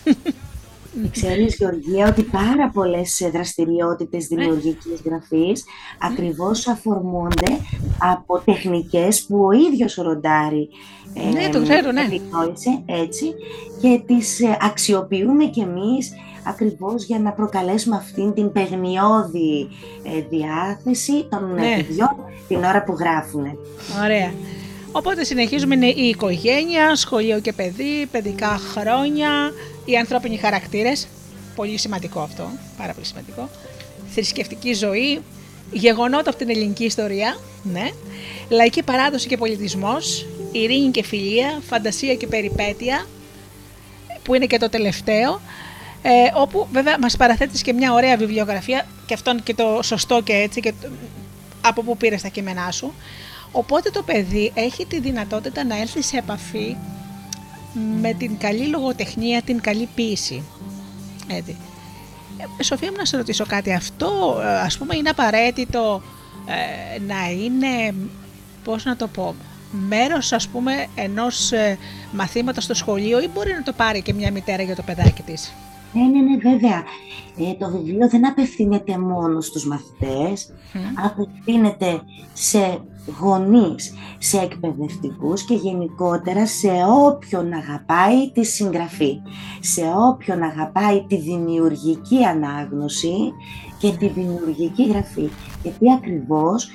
Ξέρεις 1.10 1.56
Γεωργία 1.56 2.08
ότι 2.08 2.22
πάρα 2.22 2.70
πολλές 2.74 3.28
δραστηριότητες 3.32 4.30
ναι. 4.30 4.36
δημιουργικής 4.36 5.00
γραφής 5.04 5.64
ακριβώς 5.98 6.68
αφορμούνται 6.68 7.58
από 7.98 8.42
τεχνικές 8.44 9.22
που 9.22 9.44
ο 9.44 9.50
ίδιος 9.52 9.98
ο 9.98 10.02
Ροντάρι 10.02 10.68
ναι, 11.14 11.48
το 11.52 11.62
ξέρω, 11.62 11.92
ναι. 11.92 12.08
έτσι 12.86 13.34
και 13.80 14.02
τις 14.06 14.40
ε, 14.40 14.56
αξιοποιούμε 14.60 15.44
κι 15.44 15.60
εμείς 15.60 16.12
ακριβώς 16.42 17.04
για 17.04 17.18
να 17.18 17.32
προκαλέσουμε 17.32 17.96
αυτήν 17.96 18.34
την 18.34 18.52
παιγνιώδη 18.52 19.68
ε, 20.02 20.20
διάθεση 20.28 21.26
των 21.28 21.54
ναι. 21.54 21.76
παιδιών 21.76 22.16
την 22.48 22.64
ώρα 22.64 22.84
που 22.84 22.96
γράφουν. 22.98 23.44
Ωραία. 24.04 24.32
Οπότε 24.92 25.24
συνεχίζουμε 25.24 25.74
είναι 25.74 25.86
η 25.86 26.08
οικογένεια, 26.08 26.96
σχολείο 26.96 27.40
και 27.40 27.52
παιδί, 27.52 28.06
παιδικά 28.10 28.48
χρόνια, 28.48 29.30
οι 29.90 29.96
ανθρώπινοι 29.96 30.36
χαρακτήρες, 30.36 31.08
πολύ 31.54 31.76
σημαντικό 31.76 32.20
αυτό, 32.20 32.50
πάρα 32.76 32.92
πολύ 32.92 33.06
σημαντικό, 33.06 33.48
θρησκευτική 34.14 34.72
ζωή, 34.72 35.20
γεγονότα 35.72 36.30
από 36.30 36.38
την 36.38 36.50
ελληνική 36.50 36.84
ιστορία, 36.84 37.36
ναι, 37.62 37.90
λαϊκή 38.48 38.82
παράδοση 38.82 39.28
και 39.28 39.36
πολιτισμός, 39.36 40.26
ειρήνη 40.52 40.90
και 40.90 41.02
φιλία, 41.02 41.60
φαντασία 41.68 42.14
και 42.14 42.26
περιπέτεια, 42.26 43.06
που 44.22 44.34
είναι 44.34 44.46
και 44.46 44.58
το 44.58 44.68
τελευταίο, 44.68 45.40
ε, 46.02 46.10
όπου 46.34 46.66
βέβαια 46.72 46.98
μας 46.98 47.16
παραθέτεις 47.16 47.62
και 47.62 47.72
μια 47.72 47.92
ωραία 47.92 48.16
βιβλιογραφία 48.16 48.86
και 49.06 49.14
αυτό 49.14 49.34
και 49.44 49.54
το 49.54 49.80
σωστό 49.82 50.22
και 50.22 50.32
έτσι 50.32 50.60
και 50.60 50.72
από 51.60 51.82
που 51.82 51.96
πήρες 51.96 52.22
τα 52.22 52.28
κείμενά 52.28 52.70
σου. 52.70 52.94
Οπότε 53.52 53.90
το 53.90 54.02
παιδί 54.02 54.50
έχει 54.54 54.86
τη 54.86 55.00
δυνατότητα 55.00 55.64
να 55.64 55.80
έρθει 55.80 56.02
σε 56.02 56.16
επαφή 56.16 56.76
με 58.00 58.12
την 58.12 58.38
καλή 58.38 58.66
λογοτεχνία, 58.66 59.42
την 59.42 59.60
καλή 59.60 59.88
ποίηση. 59.94 60.42
Έτσι. 61.26 61.56
Ε, 62.58 62.62
Σοφία 62.62 62.90
μου 62.90 62.96
να 62.96 63.04
σε 63.04 63.16
ρωτήσω 63.16 63.44
κάτι, 63.46 63.72
αυτό 63.72 64.38
ε, 64.42 64.58
ας 64.58 64.78
πούμε 64.78 64.96
είναι 64.96 65.08
απαραίτητο 65.08 66.02
ε, 66.46 67.00
να 67.00 67.30
είναι, 67.30 67.94
πώς 68.64 68.84
να 68.84 68.96
το 68.96 69.06
πω, 69.06 69.34
μέρος 69.88 70.32
ας 70.32 70.48
πούμε 70.48 70.86
ενός 70.94 71.52
ε, 71.52 71.78
μαθήματος 72.12 72.64
στο 72.64 72.74
σχολείο 72.74 73.20
ή 73.20 73.28
μπορεί 73.34 73.52
να 73.52 73.62
το 73.62 73.72
πάρει 73.72 74.02
και 74.02 74.14
μια 74.14 74.32
μητέρα 74.32 74.62
για 74.62 74.76
το 74.76 74.82
παιδάκι 74.82 75.22
της; 75.22 75.52
Ναι, 75.92 76.02
ναι, 76.02 76.20
ναι, 76.20 76.36
βέβαια. 76.50 76.84
Ε, 77.50 77.54
το 77.54 77.70
βιβλίο 77.70 78.08
δεν 78.08 78.26
απευθύνεται 78.26 78.98
μόνο 78.98 79.40
στους 79.40 79.66
μαθητές, 79.66 80.52
απευθύνεται 81.04 82.02
σε 82.32 82.80
γονείς, 83.20 83.94
σε 84.18 84.38
εκπαιδευτικούς 84.38 85.44
και 85.44 85.54
γενικότερα 85.54 86.46
σε 86.46 86.70
όποιον 87.06 87.52
αγαπάει 87.52 88.30
τη 88.32 88.44
συγγραφή, 88.44 89.18
σε 89.60 89.82
όποιον 90.10 90.42
αγαπάει 90.42 91.04
τη 91.06 91.16
δημιουργική 91.16 92.24
ανάγνωση 92.24 93.32
και 93.78 93.92
τη 93.92 94.08
δημιουργική 94.08 94.88
γραφή. 94.88 95.28
Γιατί 95.62 95.92
ακριβώς 95.92 96.68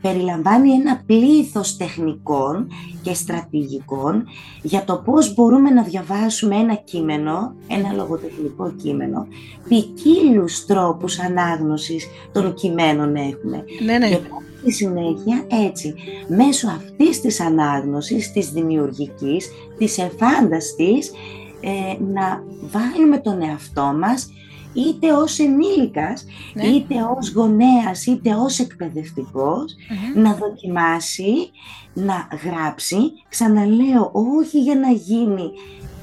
περιλαμβάνει 0.00 0.70
ένα 0.70 1.02
πλήθος 1.06 1.76
τεχνικών 1.76 2.68
και 3.02 3.14
στρατηγικών 3.14 4.24
για 4.62 4.84
το 4.84 5.02
πώς 5.04 5.34
μπορούμε 5.34 5.70
να 5.70 5.82
διαβάσουμε 5.82 6.56
ένα 6.56 6.74
κείμενο, 6.74 7.54
ένα 7.68 7.92
λογοτεχνικό 7.92 8.72
κείμενο, 8.82 9.26
ποικίλους 9.68 10.64
τρόπους 10.66 11.18
ανάγνωσης 11.18 12.06
των 12.32 12.54
κειμένων 12.54 13.16
έχουμε. 13.16 13.64
Ναι, 13.84 13.98
ναι. 13.98 14.08
Και 14.08 14.18
στη 14.60 14.72
συνέχεια 14.72 15.46
έτσι, 15.66 15.94
μέσω 16.28 16.68
αυτής 16.68 17.20
της 17.20 17.40
ανάγνωσης, 17.40 18.32
της 18.32 18.50
δημιουργικής, 18.50 19.50
της 19.78 19.98
εφάνταστης, 19.98 21.12
ε, 21.60 22.02
να 22.12 22.42
βάλουμε 22.60 23.18
τον 23.18 23.42
εαυτό 23.42 23.94
μας 23.98 24.28
είτε 24.74 25.12
ως 25.12 25.38
ενήλικας, 25.38 26.24
ναι. 26.54 26.66
είτε 26.66 26.94
ως 27.16 27.32
γονέας, 27.32 28.06
είτε 28.06 28.34
ως 28.34 28.58
εκπαιδευτικος 28.58 29.76
να 30.14 30.34
δοκιμάσει, 30.34 31.50
να 31.94 32.28
γράψει, 32.44 32.96
ξαναλέω, 33.28 34.10
όχι 34.12 34.62
για 34.62 34.74
να 34.74 34.90
γίνει 34.90 35.50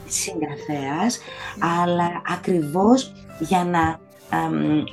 συγγραφέας, 0.07 1.19
αλλά 1.59 2.21
ακριβώς 2.27 3.13
για 3.39 3.63
να 3.63 3.99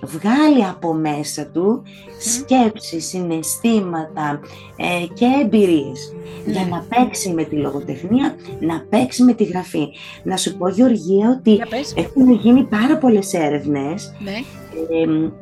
βγάλει 0.02 0.64
από 0.64 0.92
μέσα 0.92 1.46
του 1.46 1.82
σκέψεις, 2.20 3.06
συναισθήματα 3.06 4.40
ε, 4.76 5.06
και 5.14 5.26
εμπειρίες 5.42 6.12
ναι. 6.46 6.52
για 6.52 6.66
να 6.66 6.84
παίξει 6.88 7.32
με 7.32 7.44
τη 7.44 7.56
λογοτεχνία, 7.56 8.34
να 8.60 8.84
παίξει 8.90 9.22
με 9.22 9.32
τη 9.32 9.44
γραφή. 9.44 9.88
Να 10.22 10.36
σου 10.36 10.56
πω 10.56 10.68
Γεωργία 10.68 11.38
ότι 11.38 11.60
έχουν 11.94 12.32
γίνει 12.32 12.62
πάρα 12.62 12.98
πολλές 12.98 13.32
έρευνες 13.32 14.14
ναι 14.18 14.42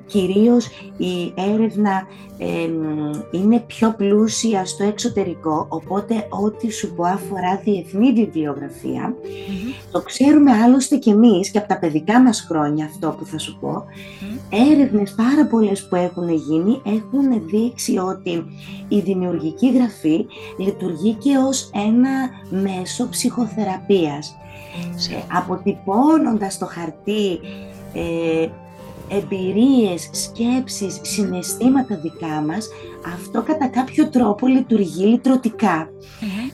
κυρίως 0.07 0.67
η 0.97 1.33
έρευνα 1.35 2.07
είναι 3.31 3.61
πιο 3.67 3.95
πλούσια 3.97 4.65
στο 4.65 4.85
εξωτερικό, 4.85 5.67
οπότε 5.69 6.27
ό,τι 6.45 6.73
σου 6.73 6.95
πω 6.95 7.05
αφορά 7.05 7.61
διεθνή 7.65 8.13
το 9.91 10.03
ξέρουμε 10.03 10.53
άλλωστε 10.53 10.97
και 10.97 11.11
εμείς 11.11 11.51
και 11.51 11.59
από 11.59 11.69
τα 11.69 11.79
παιδικά 11.79 12.21
μας 12.21 12.47
χρόνια 12.49 12.85
αυτό 12.85 13.17
που 13.19 13.27
θα 13.27 13.39
σου 13.39 13.59
πω, 13.61 13.85
έρευνες 14.73 15.15
πάρα 15.15 15.47
πολλές 15.47 15.89
που 15.89 15.97
έχουν 15.97 16.29
γίνει 16.29 16.81
έχουν 16.85 17.47
δείξει 17.47 17.99
ότι 17.99 18.45
η 18.89 19.01
δημιουργική 19.01 19.73
γραφή 19.73 20.27
λειτουργεί 20.59 21.13
και 21.13 21.37
ως 21.37 21.71
ένα 21.75 22.31
μέσο 22.63 23.09
ψυχοθεραπείας. 23.09 24.37
Ε, 25.11 25.37
αποτυπώνοντας 25.37 26.59
το 26.59 26.67
χαρτί 26.67 27.39
ε, 27.95 28.49
εμπειρίες, 29.09 30.09
σκέψεις, 30.13 30.99
συναισθήματα 31.03 31.95
δικά 31.97 32.41
μας, 32.47 32.69
αυτό 33.15 33.43
κατά 33.43 33.69
κάποιο 33.69 34.09
τρόπο 34.09 34.47
λειτουργεί 34.47 35.05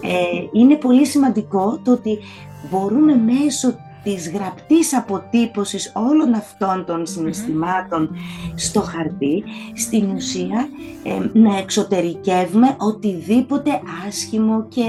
Ε, 0.03 0.47
είναι 0.53 0.77
πολύ 0.77 1.07
σημαντικό 1.07 1.81
το 1.85 1.93
ότι 1.93 2.19
μπορούμε 2.71 3.15
μέσω 3.17 3.75
της 4.03 4.31
γραπτής 4.31 4.95
αποτύπωσης 4.97 5.93
όλων 5.95 6.35
αυτών 6.35 6.85
των 6.87 7.07
συναισθημάτων 7.07 8.17
στο 8.55 8.81
χαρτί, 8.81 9.45
στην 9.75 10.11
ουσία 10.11 10.69
να 11.33 11.59
εξωτερικεύουμε 11.59 12.77
οτιδήποτε 12.79 13.81
άσχημο 14.07 14.67
και 14.69 14.83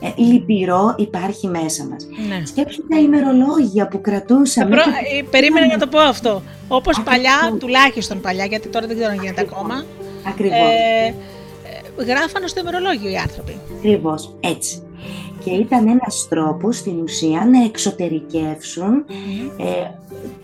ε, 0.00 0.12
λυπηρό 0.16 0.94
υπάρχει 0.98 1.46
μέσα 1.46 1.84
μας. 1.84 2.06
Ναι. 2.28 2.44
Σκέψου 2.46 2.86
τα 2.88 2.98
ημερολόγια 2.98 3.88
που 3.88 4.00
κρατούσαμε. 4.00 4.70
Προ... 4.70 4.82
Ε, 5.18 5.22
περίμενα 5.30 5.66
να 5.66 5.78
το 5.78 5.86
πω 5.86 5.98
αυτό. 5.98 6.42
Όπως 6.68 7.02
παλιά, 7.02 7.56
τουλάχιστον 7.58 8.20
παλιά, 8.20 8.44
γιατί 8.44 8.68
τώρα 8.68 8.86
δεν 8.86 8.96
ξέρω 8.96 9.10
αν 9.10 9.20
γίνεται 9.20 9.40
ακόμα. 9.40 9.84
Ακριβώς. 10.26 10.58
Ε, 10.58 11.14
ε, 11.98 12.04
γράφανε 12.04 12.46
στο 12.46 12.60
ημερολόγιο 12.60 13.10
οι 13.10 13.16
άνθρωποι. 13.16 13.56
Ακριβώς, 13.78 14.34
έτσι 14.40 14.82
και 15.44 15.50
ήταν 15.50 15.88
ένας 15.88 16.26
τρόπος 16.28 16.76
στην 16.76 17.00
ουσία 17.00 17.46
να 17.52 17.64
εξωτερικεύσουν 17.64 19.04
ε, 19.56 19.90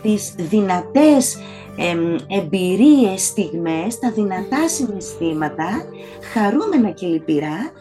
τις 0.03 0.35
δυνατές 0.37 1.39
ε, 1.77 1.97
εμπειρίες, 2.39 3.23
στιγμές, 3.23 3.99
τα 3.99 4.11
δυνατά 4.11 4.69
συναισθήματα, 4.69 5.69
χαρούμενα 6.33 6.91
και 6.91 7.07
λυπηρά, 7.07 7.73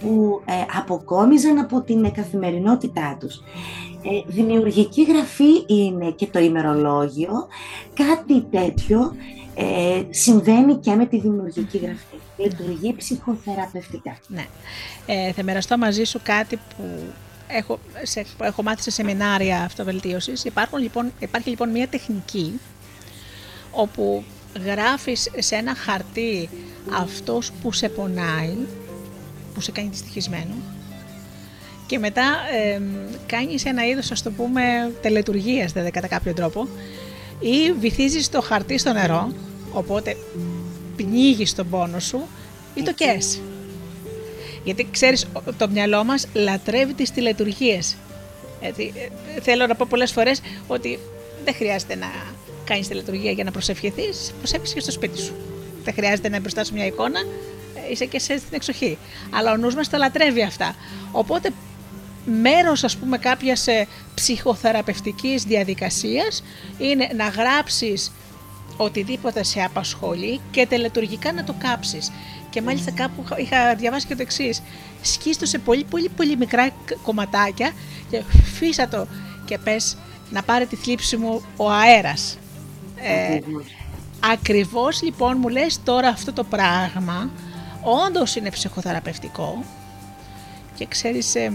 που 0.00 0.40
ε, 0.44 0.52
αποκόμιζαν 0.78 1.58
από 1.58 1.80
την 1.80 2.12
καθημερινότητά 2.12 3.16
τους. 3.20 3.42
Ε, 4.04 4.22
δημιουργική 4.26 5.02
γραφή 5.02 5.64
είναι 5.66 6.10
και 6.10 6.26
το 6.26 6.38
ημερολόγιο, 6.38 7.46
κάτι 7.94 8.40
τέτοιο 8.50 9.12
ε, 9.54 10.02
συμβαίνει 10.10 10.74
και 10.74 10.94
με 10.94 11.06
τη 11.06 11.20
δημιουργική 11.20 11.78
γραφή. 11.78 12.16
Λειτουργεί 12.36 12.94
ψυχοθεραπευτικά. 12.94 14.16
Ναι. 14.26 14.46
Ε, 15.06 15.32
θα 15.32 15.42
μοιραστώ 15.42 15.78
μαζί 15.78 16.04
σου 16.04 16.20
κάτι 16.22 16.56
που 16.56 16.84
έχω, 17.48 17.78
σε, 18.02 18.26
έχω 18.42 18.62
μάθει 18.62 18.82
σε 18.82 18.90
σεμινάρια 18.90 19.62
αυτοβελτίωσης. 19.62 20.44
Υπάρχουν, 20.44 20.78
λοιπόν, 20.78 21.12
υπάρχει 21.18 21.48
λοιπόν 21.48 21.68
μια 21.68 21.88
τεχνική 21.88 22.60
όπου 23.70 24.24
γράφεις 24.64 25.30
σε 25.38 25.54
ένα 25.54 25.74
χαρτί 25.74 26.48
αυτός 26.92 27.52
που 27.62 27.72
σε 27.72 27.88
πονάει, 27.88 28.56
που 29.54 29.60
σε 29.60 29.72
κάνει 29.72 29.88
δυστυχισμένο 29.88 30.54
και 31.92 31.98
μετά 31.98 32.22
ε, 32.52 32.80
κάνεις 33.26 33.64
ένα 33.64 33.86
είδος, 33.86 34.10
ας 34.10 34.22
το 34.22 34.30
πούμε, 34.30 34.92
τελετουργίας, 35.02 35.72
δηλαδή 35.72 35.90
κατά 35.90 36.06
κάποιο 36.06 36.32
τρόπο, 36.32 36.68
ή 37.42 37.72
βυθίζεις 37.72 38.28
το 38.28 38.40
χαρτί 38.40 38.78
στο 38.78 38.92
νερό, 38.92 39.32
οπότε 39.72 40.16
πνίγεις 40.96 41.54
τον 41.54 41.68
πόνο 41.70 41.98
σου 41.98 42.26
ή 42.74 42.82
το 42.82 42.92
κες. 42.92 43.40
Γιατί 44.64 44.88
ξέρεις, 44.90 45.26
το 45.58 45.68
μυαλό 45.68 46.04
μας 46.04 46.26
λατρεύει 46.32 46.94
τις 46.94 47.10
τηλετουργίες. 47.10 47.96
Έτσι, 48.60 48.92
ε, 49.36 49.40
θέλω 49.40 49.66
να 49.66 49.74
πω 49.74 49.86
πολλές 49.88 50.12
φορές 50.12 50.40
ότι 50.66 50.98
δεν 51.44 51.54
χρειάζεται 51.54 51.94
να 51.94 52.06
κάνεις 52.64 52.88
τηλετουργία 52.88 53.30
για 53.30 53.44
να 53.44 53.50
προσευχηθείς, 53.50 54.32
προσεύχεις 54.38 54.72
και 54.72 54.80
στο 54.80 54.90
σπίτι 54.90 55.18
σου. 55.18 55.32
Δεν 55.84 55.94
χρειάζεται 55.94 56.28
να 56.28 56.40
μπροστά 56.40 56.64
μια 56.72 56.86
εικόνα, 56.86 57.20
ε, 57.74 57.90
είσαι 57.90 58.04
και 58.04 58.18
σε 58.18 58.38
στην 58.38 58.50
εξοχή. 58.54 58.98
Αλλά 59.30 59.52
ο 59.52 59.56
νους 59.56 59.74
μας 59.74 59.88
τα 59.88 59.98
λατρεύει 59.98 60.42
αυτά. 60.42 60.74
Οπότε 61.12 61.50
μέρος 62.24 62.84
ας 62.84 62.96
πούμε 62.96 63.18
κάποιας 63.18 63.66
ε, 63.66 63.86
ψυχοθεραπευτικής 64.14 65.42
διαδικασίας 65.44 66.42
είναι 66.78 67.08
να 67.16 67.28
γράψεις 67.28 68.12
οτιδήποτε 68.76 69.42
σε 69.42 69.62
απασχολεί 69.62 70.40
και 70.50 70.66
τελετουργικά 70.66 71.32
να 71.32 71.44
το 71.44 71.54
κάψεις. 71.58 72.12
Και 72.50 72.62
μάλιστα 72.62 72.90
κάπου 72.90 73.24
είχα 73.36 73.74
διαβάσει 73.74 74.06
και 74.06 74.14
το 74.14 74.22
εξής. 74.22 74.62
Σκίστο 75.02 75.46
σε 75.46 75.58
πολύ 75.58 75.84
πολύ 75.84 76.08
πολύ 76.08 76.36
μικρά 76.36 76.70
κομματάκια 77.02 77.72
και 78.10 78.22
φύσα 78.58 78.88
το 78.88 79.06
και 79.44 79.58
πες 79.58 79.96
να 80.30 80.42
πάρει 80.42 80.66
τη 80.66 80.76
θλίψη 80.76 81.16
μου 81.16 81.42
ο 81.56 81.70
αέρας. 81.70 82.38
Ε, 82.96 83.38
ακριβώς 84.32 85.02
λοιπόν 85.02 85.36
μου 85.40 85.48
λες 85.48 85.80
τώρα 85.84 86.08
αυτό 86.08 86.32
το 86.32 86.44
πράγμα 86.44 87.30
όντως 87.82 88.36
είναι 88.36 88.50
ψυχοθεραπευτικό 88.50 89.64
και 90.74 90.86
ξέρεις 90.86 91.34
ε, 91.34 91.52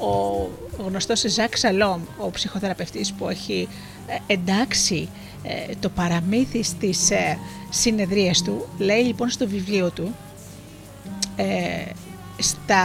ο 0.00 0.48
γνωστός 0.84 1.20
Ζακ 1.20 1.56
Σαλόμ, 1.56 2.00
ο 2.18 2.30
ψυχοθεραπευτής 2.30 3.12
που 3.12 3.28
έχει 3.28 3.68
ε, 4.06 4.32
εντάξει 4.32 5.08
ε, 5.42 5.74
το 5.80 5.88
παραμύθι 5.88 6.62
στις 6.62 7.10
ε, 7.10 7.38
συνεδρίες 7.70 8.42
του, 8.42 8.66
λέει 8.78 9.02
λοιπόν 9.02 9.28
στο 9.30 9.48
βιβλίο 9.48 9.90
του, 9.90 10.14
στα 12.38 12.82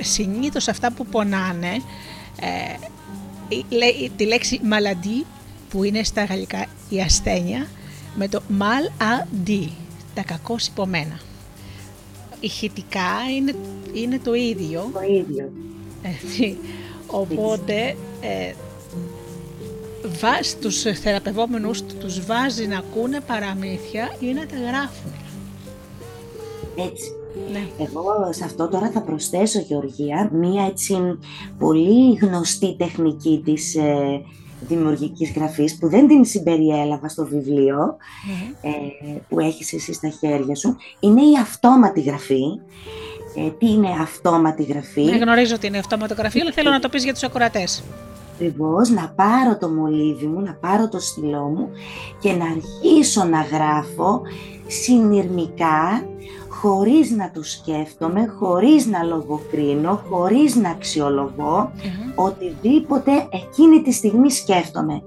συνήθως 0.00 0.68
αυτά 0.68 0.92
που 0.92 1.06
πονάνε, 1.06 1.82
λέει 3.68 4.10
τη 4.16 4.24
λέξη 4.26 4.60
μαλαντί 4.62 5.26
που 5.70 5.84
είναι 5.84 6.02
στα 6.02 6.24
γαλλικά 6.24 6.66
η 6.88 7.00
ασθένεια 7.00 7.66
με 8.16 8.28
το 8.28 8.42
mal 8.58 9.02
a 9.02 9.48
di, 9.48 9.68
τα 10.14 10.22
κακό 10.22 10.56
υπομένα. 10.70 11.20
Ηχητικά 12.40 13.10
είναι, 13.36 13.54
είναι 13.92 14.18
το 14.18 14.34
ίδιο. 14.34 14.90
Το 14.92 15.00
ίδιο. 15.00 15.50
Έτσι. 16.14 16.58
Οπότε 17.06 17.96
ε, 18.20 18.52
βάζει 20.20 20.56
τους 20.60 20.82
θεραπευόμενους 20.82 21.82
τους 21.82 22.26
βάζει 22.26 22.66
να 22.66 22.78
ακούνε 22.78 23.20
παραμύθια 23.20 24.16
ή 24.20 24.32
να 24.32 24.46
τα 24.46 24.56
γράφουν. 24.56 25.12
Έτσι. 26.76 27.10
Ναι. 27.52 27.84
Εγώ 27.84 28.32
σε 28.32 28.44
αυτό 28.44 28.68
τώρα 28.68 28.90
θα 28.90 29.02
προσθέσω, 29.02 29.60
Γεωργία, 29.60 30.30
μία 30.32 30.66
έτσι 30.66 31.18
πολύ 31.58 32.14
γνωστή 32.14 32.76
τεχνική 32.76 33.42
της 33.44 33.74
ε, 33.74 34.22
δημιουργικής 34.60 35.32
γραφής 35.32 35.78
που 35.78 35.88
δεν 35.88 36.08
την 36.08 36.24
συμπεριέλαβα 36.24 37.08
στο 37.08 37.26
βιβλιο 37.26 37.96
ε, 38.60 38.70
που 39.28 39.40
έχεις 39.40 39.72
εσύ 39.72 39.92
στα 39.92 40.08
χέρια 40.08 40.54
σου. 40.54 40.76
Είναι 41.00 41.22
η 41.22 41.38
αυτόματη 41.40 42.00
γραφή 42.00 42.42
ε, 43.36 43.50
τι 43.50 43.70
είναι 43.70 43.88
αυτόματη 44.00 44.62
γραφή; 44.62 45.04
Δεν 45.04 45.20
γνωρίζω 45.20 45.58
τι 45.58 45.66
είναι 45.66 45.78
αυτόματη 45.78 46.14
γραφή, 46.14 46.40
αλλά 46.40 46.52
θέλω 46.52 46.70
να 46.70 46.78
το 46.78 46.88
πεις 46.88 47.04
για 47.04 47.12
τους 47.12 47.22
ακροατές. 47.22 47.82
Ακριβώς, 48.34 48.90
να 48.90 49.12
πάρω 49.16 49.56
το 49.58 49.68
μολύβι 49.68 50.26
μου, 50.26 50.40
να 50.40 50.52
πάρω 50.54 50.88
το 50.88 51.00
στυλό 51.00 51.42
μου 51.42 51.68
και 52.20 52.32
να 52.32 52.44
αρχίσω 52.44 53.24
να 53.24 53.40
γράφω 53.40 54.22
συνειρμικά, 54.66 56.06
χωρίς 56.48 57.10
να 57.10 57.30
το 57.30 57.42
σκέφτομαι, 57.42 58.26
χωρίς 58.38 58.86
να 58.86 59.02
λογοκρίνω, 59.02 60.02
χωρίς 60.10 60.54
να 60.54 60.70
αξιολογω 60.70 61.72
οτιδήποτε 62.14 63.12
εκείνη 63.30 63.82
τη 63.82 63.92
στιγμή 63.92 64.30
σκέφτομαι. 64.30 65.02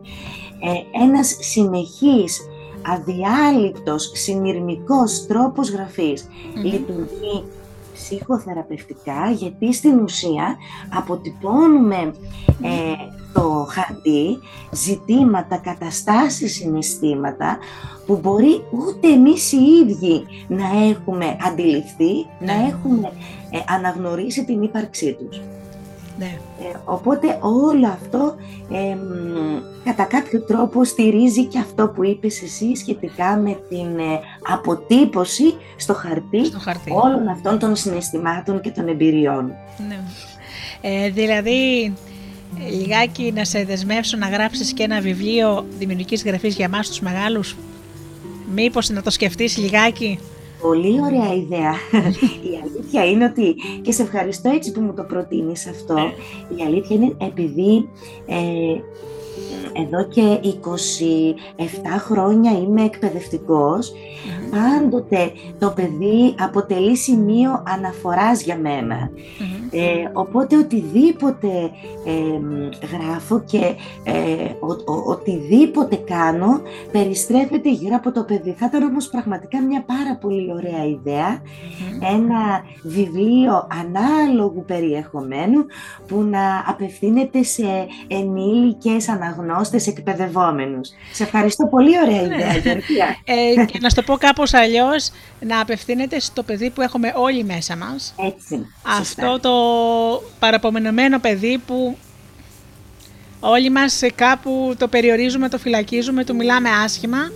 Ε, 0.60 1.04
ένας 1.04 1.38
συνεχής, 1.39 2.39
αδιάλειπτος, 2.82 4.12
συνειρμικός 4.13 5.26
τρόπος 5.28 5.70
λειτουργεί 6.63 7.44
ψυχοθεραπευτικά 7.99 9.31
γιατί 9.31 9.73
στην 9.73 9.99
ουσία 9.99 10.57
αποτυπώνουμε 10.93 12.13
ε, 12.62 12.93
το 13.33 13.67
χαρτί, 13.69 14.39
ζητήματα, 14.71 15.57
καταστάσεις, 15.57 16.53
συναισθήματα 16.53 17.57
που 18.05 18.19
μπορεί 18.21 18.62
ούτε 18.71 19.07
εμείς 19.07 19.51
οι 19.51 19.57
ίδιοι 19.57 20.25
να 20.47 20.85
έχουμε 20.89 21.38
αντιληφθεί, 21.41 22.25
να 22.39 22.55
ναι. 22.55 22.67
έχουμε 22.67 23.12
ε, 23.51 23.59
αναγνωρίσει 23.67 24.45
την 24.45 24.62
ύπαρξή 24.63 25.13
τους. 25.13 25.41
Ναι. 26.19 26.38
Ε, 26.60 26.77
οπότε 26.86 27.38
όλο 27.41 27.88
αυτό 27.88 28.36
ε, 28.71 28.97
κατά 29.84 30.03
κάποιο 30.03 30.41
τρόπο 30.41 30.84
στηρίζει 30.84 31.45
και 31.45 31.60
αυτό 31.60 31.88
που 31.88 32.03
είπες 32.03 32.41
εσύ 32.41 32.75
σχετικά 32.75 33.38
με 33.38 33.60
την 33.69 33.99
ε, 33.99 34.19
αποτύπωση 34.53 35.53
στο 35.77 35.93
χαρτί, 35.93 36.45
στο 36.45 36.60
χαρτί 36.60 36.91
όλων 36.91 37.27
αυτών 37.27 37.60
των 37.60 37.75
συναισθημάτων 37.75 38.62
και 38.62 38.69
των 38.69 38.88
εμπειριών. 38.88 39.51
Ναι. 39.88 39.99
Ε, 40.82 41.10
δηλαδή, 41.10 41.93
λιγάκι 42.69 43.32
να 43.36 43.45
σε 43.45 43.63
δεσμεύσω 43.63 44.17
να 44.17 44.27
γράψεις 44.27 44.73
και 44.73 44.84
ένα 44.84 45.01
βιβλίο 45.01 45.65
δημιουργικής 45.77 46.23
γραφής 46.23 46.55
για 46.55 46.69
μας 46.69 46.88
τους 46.88 46.99
μεγάλους. 46.99 47.55
Μήπως 48.53 48.89
να 48.89 49.01
το 49.01 49.10
σκεφτείς 49.10 49.58
λιγάκι; 49.58 50.19
Πολύ 50.62 51.02
ωραία 51.02 51.34
ιδέα. 51.34 51.74
Η 52.52 52.60
αλήθεια 52.63 53.06
είναι 53.06 53.26
ότι, 53.26 53.56
και 53.82 53.91
σε 53.91 54.02
ευχαριστώ 54.02 54.50
έτσι 54.50 54.72
που 54.72 54.82
μου 54.82 54.93
το 54.93 55.04
προτείνεις 55.04 55.67
αυτό, 55.67 55.95
η 56.58 56.63
αλήθεια 56.65 56.95
είναι 56.95 57.15
επειδή 57.17 57.89
ε, 58.26 58.80
εδώ 59.73 60.03
και 60.08 60.39
27 60.63 61.63
χρόνια 61.97 62.51
είμαι 62.51 62.84
εκπαιδευτικός, 62.84 63.93
πάντοτε 64.51 65.32
το 65.60 65.69
παιδί 65.69 66.36
αποτελεί 66.39 66.95
σημείο 66.95 67.63
αναφοράς 67.67 68.41
για 68.41 68.58
μενα 68.58 69.10
ε, 69.71 70.10
οπότε 70.13 70.58
οτιδήποτε 70.58 71.71
γράφω 72.91 73.39
και 73.39 73.75
ε, 74.03 74.51
οτιδήποτε 75.05 75.95
κάνω 75.95 76.62
περιστρέφεται 76.91 77.71
γύρω 77.71 77.95
από 77.95 78.12
το 78.12 78.23
παιδί. 78.23 78.55
Θα 78.58 78.65
ήταν 78.65 78.84
όμως 78.84 79.10
πραγματικά 79.10 79.62
μια 79.62 79.84
πάρα 79.84 80.17
πολύ 80.21 80.51
ωραία 80.51 80.86
ένα 82.13 82.63
βιβλίο 82.84 83.67
ανάλογου 83.84 84.63
περιεχομένου 84.67 85.65
που 86.08 86.21
να 86.21 86.63
απευθύνεται 86.67 87.43
σε 87.43 87.88
ενήλικες 88.08 89.10
αναγνώστες 89.60 89.88
εκπαιδευόμενους. 89.88 90.89
Σε 91.13 91.24
ευχαριστώ 91.24 91.67
πολύ 91.67 91.91
ωραία 92.06 92.22
ναι. 92.22 92.36
ιδέα, 92.36 92.74
ε, 93.24 93.65
και 93.65 93.80
να 93.82 93.89
στο 93.89 94.02
πω 94.02 94.17
κάπως 94.17 94.54
αλλιώς, 94.54 95.12
να 95.39 95.60
απευθύνεται 95.60 96.19
στο 96.19 96.43
παιδί 96.43 96.69
που 96.69 96.82
έχουμε 96.82 97.13
όλοι 97.15 97.43
μέσα 97.43 97.76
μας. 97.76 98.13
Έτσι. 98.17 98.65
Αυτό 99.00 99.39
το 99.39 99.54
παραπομενωμένο 100.39 101.19
παιδί 101.19 101.58
που 101.67 101.98
όλοι 103.39 103.69
μας 103.69 104.02
κάπου 104.15 104.76
το 104.78 104.88
περιορίζουμε, 104.88 105.50
το 105.50 105.58
φυλακίζουμε, 105.58 106.24
το 106.24 106.34
μιλάμε 106.34 106.69
άσχημα 106.84 107.32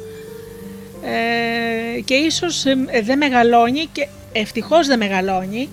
ε, 1.04 2.02
και 2.02 2.14
ίσως 2.14 2.66
ε, 2.66 3.02
δεν 3.04 3.18
μεγαλώνει 3.18 3.86
και 3.92 4.08
ευτυχώς 4.32 4.88
δεν 4.88 4.98
μεγαλώνει 4.98 5.70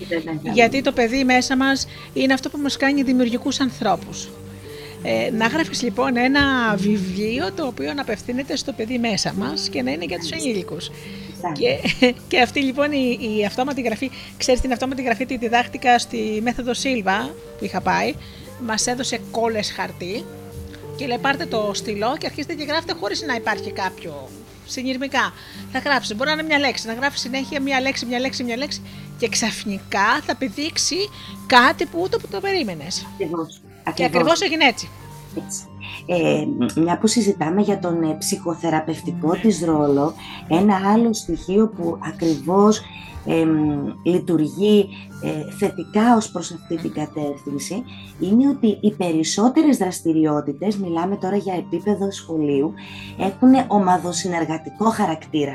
γιατί 0.53 0.83
το 0.83 0.93
παιδί 0.93 1.25
μέσα 1.25 1.57
μας 1.57 1.87
είναι 2.13 2.33
αυτό 2.33 2.51
που 2.51 2.59
μας 2.59 2.77
κάνει 2.77 3.03
δημιουργικούς 3.03 3.61
ανθρώπους. 3.61 4.29
Ε, 5.03 5.31
να 5.33 5.47
γράφεις 5.47 5.83
λοιπόν 5.83 6.17
ένα 6.17 6.75
βιβλίο 6.77 7.53
το 7.53 7.67
οποίο 7.67 7.95
να 7.95 8.03
απευθύνεται 8.03 8.57
στο 8.57 8.73
παιδί 8.73 8.99
μέσα 8.99 9.35
μας 9.35 9.69
και 9.69 9.83
να 9.83 9.91
είναι 9.91 10.05
για 10.05 10.19
τους 10.19 10.31
ενήλικους. 10.31 10.91
Και, 11.53 11.79
και 12.29 12.41
αυτή 12.41 12.61
λοιπόν 12.61 12.93
η, 12.93 13.19
η 13.39 13.45
αυτόματη 13.45 13.81
γραφή, 13.81 14.11
ξέρεις 14.37 14.61
την 14.61 14.73
αυτόματη 14.73 15.03
γραφή 15.03 15.27
τη 15.27 15.37
διδάχτηκα 15.37 15.99
στη 15.99 16.41
μέθοδο 16.43 16.75
Σίλβα 16.75 17.31
που 17.59 17.65
είχα 17.65 17.81
πάει, 17.81 18.15
μας 18.67 18.87
έδωσε 18.87 19.21
κόλλες 19.31 19.73
χαρτί 19.73 20.25
και 20.97 21.07
λέει 21.07 21.19
πάρτε 21.19 21.47
το 21.47 21.71
στυλό 21.75 22.17
και 22.19 22.27
αρχίστε 22.27 22.55
και 22.55 22.65
γράφετε 22.65 22.93
χωρίς 22.93 23.23
να 23.23 23.35
υπάρχει 23.35 23.73
κάποιο 23.73 24.29
συνειρμικά. 24.67 25.33
Θα 25.73 25.79
γράψεις, 25.79 26.17
μπορεί 26.17 26.29
να 26.29 26.33
είναι 26.33 26.43
μια 26.43 26.59
λέξη, 26.59 26.87
να 26.87 26.93
γράφεις 26.93 27.21
συνέχεια 27.21 27.61
μια 27.61 27.81
λέξη, 27.81 28.07
μια 28.07 28.19
λέξη, 28.19 28.45
μια 28.45 28.57
λέξη 28.57 28.83
και 29.19 29.29
ξαφνικά 29.29 30.21
θα 30.27 30.33
επιδείξει 30.33 30.97
κάτι 31.47 31.87
που 31.87 32.01
ούτε 32.03 32.17
που 32.17 32.29
το 32.29 32.41
περίμενες. 32.41 33.07
Και 33.94 34.05
ακριβώς 34.05 34.40
έγινε 34.40 34.64
έτσι. 34.64 34.88
έτσι. 35.37 35.64
Ε, 36.07 36.46
μια 36.81 36.98
που 36.98 37.07
συζητάμε 37.07 37.61
για 37.61 37.79
τον 37.79 38.03
ε, 38.03 38.16
ψυχοθεραπευτικό 38.18 39.33
της 39.33 39.64
ρόλο, 39.64 40.14
ένα 40.48 40.81
άλλο 40.92 41.12
στοιχείο 41.12 41.68
που 41.68 41.98
ακριβώς 42.00 42.81
λειτουργεί 44.03 44.88
ε, 45.22 45.55
θετικά 45.59 46.16
ως 46.16 46.31
προς 46.31 46.53
αυτή 46.53 46.76
την 46.76 46.92
κατεύθυνση 46.92 47.85
είναι 48.20 48.48
ότι 48.48 48.79
οι 48.81 48.92
περισσότερες 48.92 49.76
δραστηριότητες, 49.76 50.76
μιλάμε 50.76 51.16
τώρα 51.16 51.37
για 51.37 51.55
επίπεδο 51.55 52.11
σχολείου, 52.11 52.74
έχουν 53.18 53.50
ομαδοσυνεργατικό 53.68 54.90
χαρακτήρα. 54.90 55.55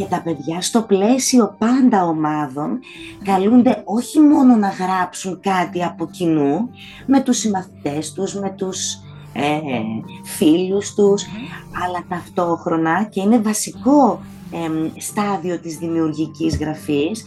Και 0.00 0.06
τα 0.06 0.22
παιδιά 0.22 0.60
στο 0.60 0.82
πλαίσιο 0.82 1.54
πάντα 1.58 2.04
ομάδων 2.04 2.78
καλούνται 3.24 3.82
όχι 3.84 4.20
μόνο 4.20 4.56
να 4.56 4.68
γράψουν 4.68 5.40
κάτι 5.40 5.84
από 5.84 6.06
κοινού 6.10 6.70
με 7.06 7.20
τους 7.20 7.38
συμμαθητές 7.38 8.12
τους, 8.12 8.34
με 8.34 8.54
τους 8.56 8.94
ε, 9.32 9.60
φίλους 10.24 10.94
τους, 10.94 11.22
αλλά 11.84 12.04
ταυτόχρονα 12.08 13.04
και 13.04 13.20
είναι 13.20 13.38
βασικό 13.38 14.20
στάδιο 14.98 15.58
της 15.58 15.76
δημιουργικής 15.76 16.56
γραφής, 16.56 17.24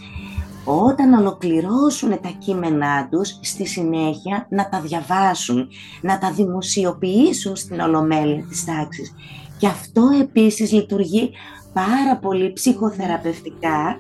όταν 0.66 1.14
ολοκληρώσουν 1.14 2.10
τα 2.10 2.32
κείμενά 2.38 3.08
τους, 3.12 3.40
στη 3.42 3.66
συνέχεια 3.66 4.48
να 4.50 4.70
τα 4.70 4.82
διαβάσουν, 4.82 5.68
να 6.02 6.20
τα 6.20 6.32
δημοσιοποιήσουν 6.32 7.56
στην 7.56 7.80
ολομέλεια 7.80 8.46
της 8.50 8.66
τάξης. 8.66 9.14
Και 9.58 9.68
αυτό 9.68 10.10
επίσης 10.22 10.72
λειτουργεί 10.72 11.32
πάρα 11.74 12.18
πολύ 12.22 12.54
ψυχοθεραπευτικά 12.54 13.98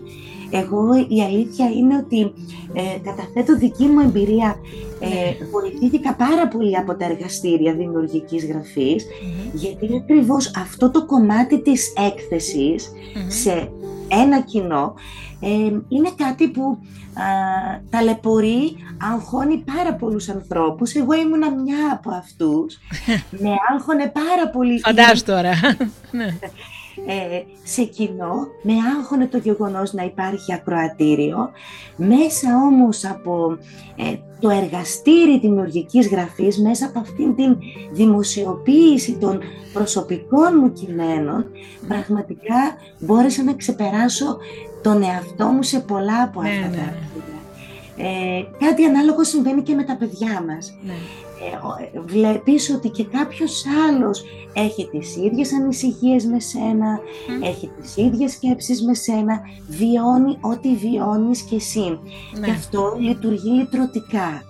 εγώ 0.55 1.05
η 1.07 1.21
αλήθεια 1.21 1.69
είναι 1.69 1.97
ότι 1.97 2.33
ε, 2.73 2.99
καταθέτω 3.03 3.57
δική 3.57 3.85
μου 3.85 3.99
εμπειρία, 3.99 4.55
ε, 4.99 5.45
βοηθήθηκα 5.51 6.15
πάρα 6.15 6.47
πολύ 6.47 6.77
από 6.77 6.95
τα 6.95 7.05
εργαστήρια 7.05 7.73
δημιουργικής 7.73 8.43
γιατί 9.53 9.89
ακριβώς 10.03 10.51
αυτό 10.55 10.91
το 10.91 11.05
κομμάτι 11.05 11.61
της 11.61 11.93
εκθεσης 11.97 12.91
σε 13.27 13.71
ένα 14.07 14.41
κοινό 14.41 14.93
ε, 15.39 15.47
είναι 15.87 16.11
κάτι 16.17 16.47
που 16.49 16.77
α, 17.13 17.23
ταλαιπωρεί, 17.89 18.75
αγχώνει 19.13 19.63
πάρα 19.75 19.93
πολλούς 19.93 20.29
ανθρώπους. 20.29 20.93
Εγώ 20.93 21.13
ήμουνα 21.13 21.51
μια 21.51 21.91
από 21.91 22.11
αυτούς. 22.11 22.79
με 23.43 23.49
άγχωνε 23.71 24.07
πάρα 24.07 24.49
πολύ. 24.49 24.79
Φαντάζομαι 24.79 25.21
τώρα. 25.25 25.51
Ναι 27.05 27.13
ε, 27.13 27.43
σε 27.63 27.83
κοινό, 27.83 28.47
με 28.61 28.73
άγχωνε 28.97 29.27
το 29.27 29.37
γεγονός 29.37 29.93
να 29.93 30.03
υπάρχει 30.03 30.53
ακροατήριο, 30.53 31.49
μέσα 31.95 32.55
όμως 32.55 33.05
από 33.05 33.57
ε, 33.95 34.15
το 34.39 34.49
εργαστήρι 34.49 35.39
δημιουργικής 35.39 36.07
γραφής, 36.07 36.59
μέσα 36.59 36.85
από 36.85 36.99
αυτήν 36.99 37.35
την 37.35 37.57
δημοσιοποίηση 37.91 39.17
των 39.17 39.39
προσωπικών 39.73 40.57
μου 40.61 40.73
κειμένων, 40.73 41.45
πραγματικά 41.87 42.77
μπόρεσα 42.99 43.43
να 43.43 43.53
ξεπεράσω 43.53 44.37
τον 44.81 45.03
εαυτό 45.03 45.45
μου 45.45 45.63
σε 45.63 45.79
πολλά 45.79 46.23
από 46.23 46.41
ναι, 46.41 46.49
αυτά 46.49 46.61
τα 46.61 46.75
ναι. 46.75 46.93
Ε, 47.97 48.47
κάτι 48.59 48.85
ανάλογο 48.85 49.23
συμβαίνει 49.23 49.61
και 49.61 49.75
με 49.75 49.83
τα 49.83 49.95
παιδιά 49.95 50.43
μας. 50.47 50.77
Ναι. 50.85 50.93
Ε, 51.93 51.99
βλέπεις 51.99 52.69
ότι 52.69 52.89
και 52.89 53.03
κάποιος 53.03 53.63
άλλος 53.89 54.23
έχει 54.53 54.87
τις 54.87 55.15
ίδιες 55.15 55.53
ανησυχίες 55.53 56.25
με 56.25 56.39
σένα, 56.39 56.99
έχει 57.43 57.71
τις 57.81 57.97
ίδιες 57.97 58.31
σκέψεις 58.31 58.83
με 58.83 58.93
σένα, 58.93 59.41
βιώνει 59.67 60.37
ό,τι 60.41 60.75
βιώνεις 60.75 61.41
και 61.41 61.55
εσύ. 61.55 61.99
Ναι. 62.39 62.45
Και 62.45 62.51
αυτό 62.51 62.95
λειτουργεί 62.99 63.49
λυτρωτικά. 63.49 64.43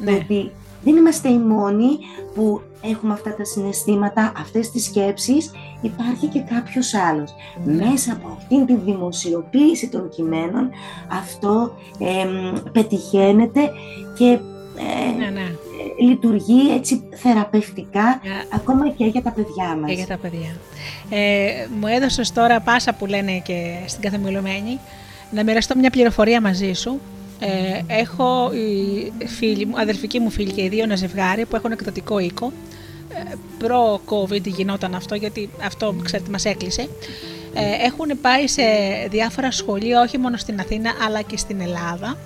Ναι. 0.00 0.12
ότι 0.12 0.50
δεν 0.84 0.96
είμαστε 0.96 1.28
οι 1.28 1.38
μόνοι 1.38 1.98
που 2.34 2.60
έχουμε 2.82 3.12
αυτά 3.12 3.34
τα 3.34 3.44
συναισθήματα, 3.44 4.32
αυτές 4.36 4.70
τις 4.70 4.84
σκέψεις, 4.84 5.50
υπάρχει 5.80 6.26
και 6.26 6.40
κάποιος 6.40 6.94
άλλος. 6.94 7.34
Ναι. 7.64 7.72
Μέσα 7.72 8.12
από 8.12 8.28
αυτήν 8.36 8.66
τη 8.66 8.74
δημοσιοποίηση 8.74 9.88
των 9.88 10.08
κειμένων 10.08 10.70
αυτό 11.12 11.72
πετυχαίνεται 12.72 13.70
και 14.18 14.38
ε, 14.76 15.18
ναι, 15.18 15.30
ναι 15.30 15.67
λειτουργεί 16.00 16.74
έτσι 16.74 17.02
θεραπευτικά 17.14 18.20
ακόμα 18.54 18.88
και 18.88 19.04
για 19.04 19.22
τα 19.22 19.30
παιδιά 19.30 19.76
μας. 19.80 19.90
Και 19.90 19.96
για 19.96 20.06
τα 20.06 20.16
παιδιά. 20.16 20.56
Ε, 21.10 21.66
μου 21.80 21.86
έδωσες 21.86 22.32
τώρα 22.32 22.60
πάσα 22.60 22.94
που 22.94 23.06
λένε 23.06 23.38
και 23.38 23.76
στην 23.86 24.02
καθεμιλωμένη 24.02 24.78
να 25.30 25.44
μοιραστώ 25.44 25.76
μια 25.76 25.90
πληροφορία 25.90 26.40
μαζί 26.40 26.72
σου. 26.72 27.00
Ε, 27.40 27.80
έχω 27.86 28.50
οι 28.52 29.26
φίλοι 29.26 29.66
μου, 29.66 29.80
αδερφικοί 29.80 30.18
μου 30.18 30.30
φίλοι 30.30 30.52
και 30.52 30.62
οι 30.62 30.68
δύο 30.68 30.82
ένα 30.82 30.96
ζευγάρι 30.96 31.46
που 31.46 31.56
έχουν 31.56 31.72
εκτατικό 31.72 32.18
οίκο. 32.18 32.52
Ε, 33.14 33.34
Προ-COVID 33.58 34.42
γινόταν 34.44 34.94
αυτό 34.94 35.14
γιατί 35.14 35.50
αυτό 35.64 35.94
ξέρετε 36.02 36.30
μας 36.30 36.44
έκλεισε. 36.44 36.88
Ε, 37.54 37.86
έχουν 37.86 38.20
πάει 38.20 38.46
σε 38.46 38.62
διάφορα 39.10 39.50
σχολεία 39.50 40.00
όχι 40.00 40.18
μόνο 40.18 40.36
στην 40.36 40.60
Αθήνα 40.60 40.90
αλλά 41.06 41.22
και 41.22 41.36
στην 41.36 41.60
Ελλάδα 41.60 42.16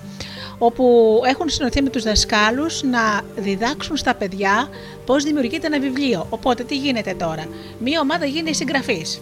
όπου 0.57 1.21
έχουν 1.25 1.49
συνοηθεί 1.49 1.81
με 1.81 1.89
τους 1.89 2.03
δασκάλους 2.03 2.83
να 2.83 3.21
διδάξουν 3.35 3.97
στα 3.97 4.15
παιδιά 4.15 4.69
πώς 5.05 5.23
δημιουργείται 5.23 5.67
ένα 5.67 5.79
βιβλίο. 5.79 6.27
Οπότε 6.29 6.63
τι 6.63 6.77
γίνεται 6.77 7.13
τώρα; 7.13 7.45
Μία 7.79 7.99
ομάδα 7.99 8.25
γίνει 8.25 8.53
συγγραφής. 8.53 9.21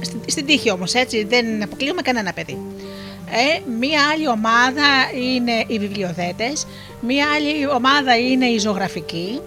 Στην, 0.00 0.20
στην 0.26 0.46
τύχη 0.46 0.70
όμως 0.70 0.94
έτσι, 0.94 1.24
δεν 1.24 1.62
αποκλείουμε 1.62 2.02
κανένα 2.02 2.32
παιδί. 2.32 2.58
Ε, 3.30 3.70
μία 3.80 4.00
άλλη 4.12 4.28
ομάδα 4.28 4.86
είναι 5.14 5.64
οι 5.66 5.78
βιβλιοθέτες, 5.78 6.66
μία 7.00 7.26
άλλη 7.34 7.68
ομάδα 7.68 8.16
είναι 8.16 8.46
οι 8.46 8.58
ζωγραφικοί, 8.58 9.40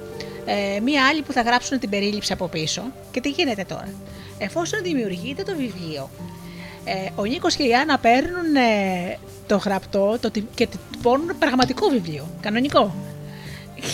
ε, 0.46 0.80
μία 0.80 1.08
άλλη 1.08 1.22
που 1.22 1.32
θα 1.32 1.41
γράψουν 1.41 1.80
την 1.80 1.89
περίληψη 1.89 2.34
από 2.34 2.48
πίσω. 2.48 2.82
Και 3.12 3.22
τι 3.22 3.30
γίνεται 3.30 3.63
τώρα; 3.67 3.93
Εφόσον 4.38 4.80
δημιουργείται 4.84 5.43
το 5.43 5.56
βιβλίο, 5.58 6.10
ε, 6.84 7.10
ο 7.15 7.26
Νίκος 7.26 7.56
και 7.56 7.63
η 7.63 7.74
Άννα 7.74 7.98
παίρνουν 7.98 8.56
ε, 8.56 9.17
το 9.48 9.58
γραπτό 9.58 10.18
το, 10.22 10.32
και 10.56 10.68
το 11.02 11.20
πραγματικό 11.40 11.90
βιβλίο, 11.90 12.28
κανονικό. 12.42 12.96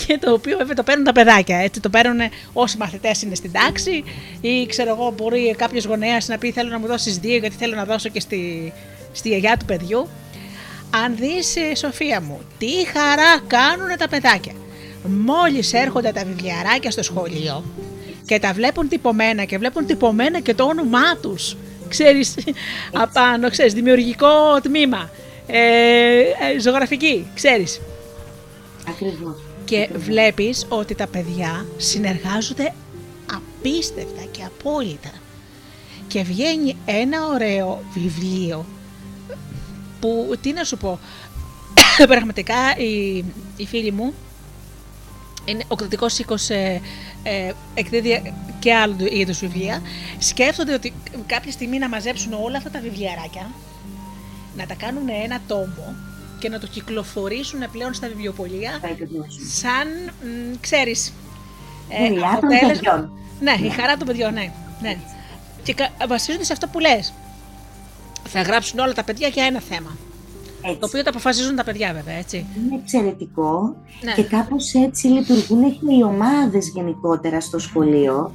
Και 0.07 0.17
το 0.17 0.33
οποίο 0.33 0.57
βέβαια 0.57 0.75
το 0.75 0.83
παίρνουν 0.83 1.05
τα 1.05 1.11
παιδάκια. 1.11 1.57
Έτσι, 1.57 1.79
το 1.79 1.89
παίρνουν 1.89 2.19
όσοι 2.53 2.77
μαθητές 2.77 3.21
είναι 3.21 3.35
στην 3.35 3.51
τάξη, 3.51 4.03
ή 4.41 4.65
ξέρω 4.65 4.89
εγώ, 4.89 5.13
μπορεί 5.17 5.55
κάποιος 5.57 5.85
γονέας 5.85 6.27
να 6.27 6.37
πει: 6.37 6.51
Θέλω 6.51 6.69
να 6.69 6.79
μου 6.79 6.87
δώσεις 6.87 7.17
δύο, 7.17 7.37
γιατί 7.37 7.55
θέλω 7.55 7.75
να 7.75 7.85
δώσω 7.85 8.09
και 8.09 8.19
στη, 8.19 8.73
στη 9.11 9.29
γιαγιά 9.29 9.57
του 9.57 9.65
παιδιού. 9.65 10.07
Αν 11.03 11.15
δεις 11.15 11.55
ε, 11.55 11.75
Σοφία 11.75 12.21
μου, 12.21 12.39
τι 12.57 12.71
χαρά 12.93 13.39
κάνουν 13.47 13.97
τα 13.97 14.07
παιδάκια. 14.09 14.53
Μόλις 15.03 15.73
έρχονται 15.73 16.11
τα 16.11 16.23
βιβλιαράκια 16.25 16.91
στο 16.91 17.03
σχολείο 17.03 17.63
και 18.25 18.39
τα 18.39 18.53
βλέπουν 18.53 18.87
τυπωμένα 18.87 19.43
και 19.43 19.57
βλέπουν 19.57 19.85
τυπωμένα 19.85 20.39
και 20.39 20.53
το 20.53 20.63
όνομά 20.63 21.17
τους. 21.21 21.55
Ξέρεις, 21.87 22.35
απάνω, 23.03 23.49
ξέρεις, 23.49 23.73
δημιουργικό 23.73 24.61
τμήμα, 24.63 25.09
ε, 25.47 26.19
ε, 26.19 26.59
ζωγραφική, 26.59 27.27
ξέρεις. 27.33 27.81
Ακριβώς. 28.87 29.35
Και 29.65 29.89
βλέπεις 29.95 30.65
ότι 30.69 30.95
τα 30.95 31.07
παιδιά 31.07 31.65
συνεργάζονται 31.77 32.73
απίστευτα 33.33 34.21
και 34.31 34.43
απόλυτα. 34.43 35.11
Και 36.07 36.23
βγαίνει 36.23 36.77
ένα 36.85 37.27
ωραίο 37.27 37.83
βιβλίο 37.93 38.65
που, 39.99 40.35
τι 40.41 40.53
να 40.53 40.63
σου 40.63 40.77
πω, 40.77 40.99
πραγματικά 42.07 42.77
η, 42.77 43.23
η 43.57 43.65
φίλη 43.65 43.91
μου 43.91 44.13
είναι 45.45 45.63
ο 45.67 45.75
κρατικό 45.75 46.05
οίκος 46.19 46.49
ε, 46.49 46.81
ε, 47.23 47.51
εκδίδει 47.73 48.33
και 48.59 48.73
άλλου 48.73 49.05
είδου 49.11 49.33
βιβλία. 49.33 49.81
Σκέφτονται 50.17 50.73
ότι 50.73 50.93
κάποια 51.25 51.51
στιγμή 51.51 51.77
να 51.77 51.89
μαζέψουν 51.89 52.33
όλα 52.33 52.57
αυτά 52.57 52.69
τα 52.69 52.79
βιβλιαράκια, 52.79 53.51
να 54.57 54.65
τα 54.65 54.73
κάνουν 54.73 55.09
ένα 55.23 55.39
τόμο 55.47 55.95
και 56.39 56.49
να 56.49 56.59
το 56.59 56.67
κυκλοφορήσουν 56.67 57.59
πλέον 57.71 57.93
στα 57.93 58.07
βιβλιοπολία 58.07 58.79
σαν, 59.51 59.87
μ, 60.21 60.55
ξέρεις, 60.59 61.13
ε, 61.89 62.07
αποτέλεσμα... 62.33 63.11
Ναι, 63.39 63.67
η 63.67 63.69
χαρά 63.69 63.97
των 63.97 64.07
παιδιών, 64.07 64.33
ναι. 64.33 64.51
ναι. 64.81 64.97
Και 65.63 65.75
βασίζονται 66.07 66.43
σε 66.43 66.53
αυτό 66.53 66.67
που 66.67 66.79
λες. 66.79 67.13
Θα 68.23 68.41
γράψουν 68.41 68.79
όλα 68.79 68.93
τα 68.93 69.03
παιδιά 69.03 69.27
για 69.27 69.45
ένα 69.45 69.59
θέμα. 69.59 69.97
Έτσι. 70.61 70.77
Το 70.79 70.85
οποίο 70.85 71.03
το 71.03 71.09
αποφασίζουν 71.09 71.55
τα 71.55 71.63
παιδιά 71.63 71.93
βέβαια, 71.93 72.15
έτσι. 72.15 72.45
Είναι 72.57 72.75
εξαιρετικό 72.81 73.75
Ναι. 74.01 74.13
και 74.13 74.23
κάπως 74.23 74.73
έτσι 74.73 75.07
λειτουργούν 75.07 75.71
και 75.71 75.95
οι 75.99 76.03
ομάδες 76.03 76.71
γενικότερα 76.73 77.41
στο 77.41 77.59
σχολείο. 77.59 78.31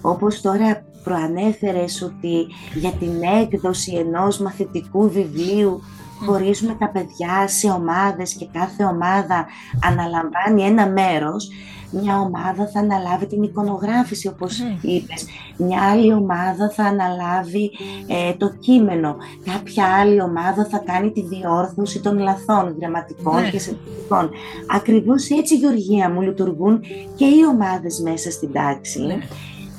Όπως 0.00 0.40
τώρα 0.40 0.84
προανέφερες 1.08 2.02
ότι 2.02 2.46
για 2.74 2.90
την 2.90 3.12
έκδοση 3.42 3.92
ενός 3.94 4.38
μαθητικού 4.38 5.10
βιβλίου 5.10 5.80
χωρίζουμε 6.26 6.76
τα 6.78 6.88
παιδιά 6.90 7.48
σε 7.48 7.68
ομάδες 7.70 8.34
και 8.34 8.46
κάθε 8.52 8.84
ομάδα 8.84 9.46
αναλαμβάνει 9.84 10.62
ένα 10.62 10.88
μέρος. 10.88 11.48
Μια 11.90 12.18
ομάδα 12.20 12.68
θα 12.72 12.80
αναλάβει 12.80 13.26
την 13.26 13.42
εικονογράφηση 13.42 14.28
όπως 14.28 14.58
Μμμ. 14.60 14.78
είπες. 14.80 15.26
Μια 15.56 15.82
άλλη 15.82 16.12
ομάδα 16.12 16.70
θα 16.70 16.84
αναλάβει 16.84 17.70
ε, 18.06 18.32
το 18.34 18.48
κείμενο. 18.60 19.16
Κάποια 19.44 19.84
άλλη 20.00 20.22
ομάδα 20.22 20.64
θα 20.70 20.78
κάνει 20.78 21.10
τη 21.12 21.22
διόρθωση 21.22 22.00
των 22.00 22.18
λαθών 22.18 22.76
γραμματικών 22.80 23.40
Ναι. 23.40 23.50
και 23.50 23.58
συνθετικών. 23.58 24.30
Ακριβώς 24.74 25.28
έτσι, 25.30 25.56
Γεωργία 25.56 26.10
μου, 26.10 26.20
λειτουργούν 26.20 26.80
και 27.16 27.24
οι 27.24 27.44
ομάδες 27.50 28.00
μέσα 28.00 28.30
στην 28.30 28.52
τάξη. 28.52 29.00
Ναι. 29.00 29.18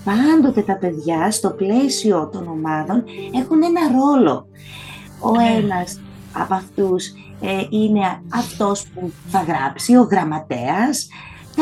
Πάντοτε 0.10 0.62
τα 0.62 0.76
παιδιά 0.76 1.32
στο 1.32 1.50
πλαίσιο 1.50 2.30
των 2.32 2.48
ομάδων 2.48 3.04
έχουν 3.36 3.64
ένα 3.64 3.82
ρόλο. 4.00 4.48
Ο 5.20 5.32
Ναι. 5.32 5.44
ένας 5.44 6.00
από 6.34 6.54
αυτούς 6.54 7.08
ε, 7.42 7.64
είναι 7.70 8.22
αυτός 8.30 8.86
που 8.94 9.12
θα 9.28 9.42
γράψει, 9.42 9.96
ο 9.96 10.02
γραμματέας, 10.02 11.08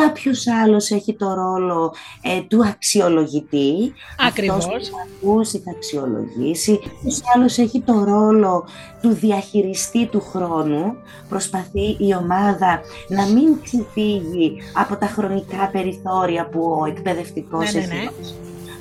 κάποιος 0.02 0.48
άλλος 0.48 0.92
έχει 0.92 1.14
το 1.14 1.34
ρόλο 1.34 1.94
ε, 2.22 2.42
του 2.42 2.66
αξιολογητή, 2.68 3.94
Ακριβώς. 4.28 4.66
αυτός 4.66 4.90
που 4.90 4.96
θα 4.96 5.30
ακούσει, 5.30 5.60
θα 5.60 5.72
αξιολογήσει, 5.72 6.80
κάποιος 6.80 7.22
άλλος 7.36 7.58
έχει 7.58 7.82
το 7.82 8.04
ρόλο 8.04 8.66
του 9.02 9.10
διαχειριστή 9.10 10.06
του 10.06 10.22
χρόνου, 10.22 10.96
προσπαθεί 11.30 11.96
η 12.00 12.16
ομάδα 12.20 12.82
να 13.08 13.26
μην 13.26 13.62
ξεφύγει 13.64 14.58
από 14.74 14.96
τα 14.96 15.06
χρονικά 15.06 15.70
περιθώρια 15.72 16.50
που 16.50 16.78
ο 16.82 16.86
εκπαιδευτικός 16.86 17.74
Ναι, 17.74 17.80
ναι, 17.80 17.86
έχει 17.86 17.96
ναι. 17.96 18.10
δώσει. 18.18 18.34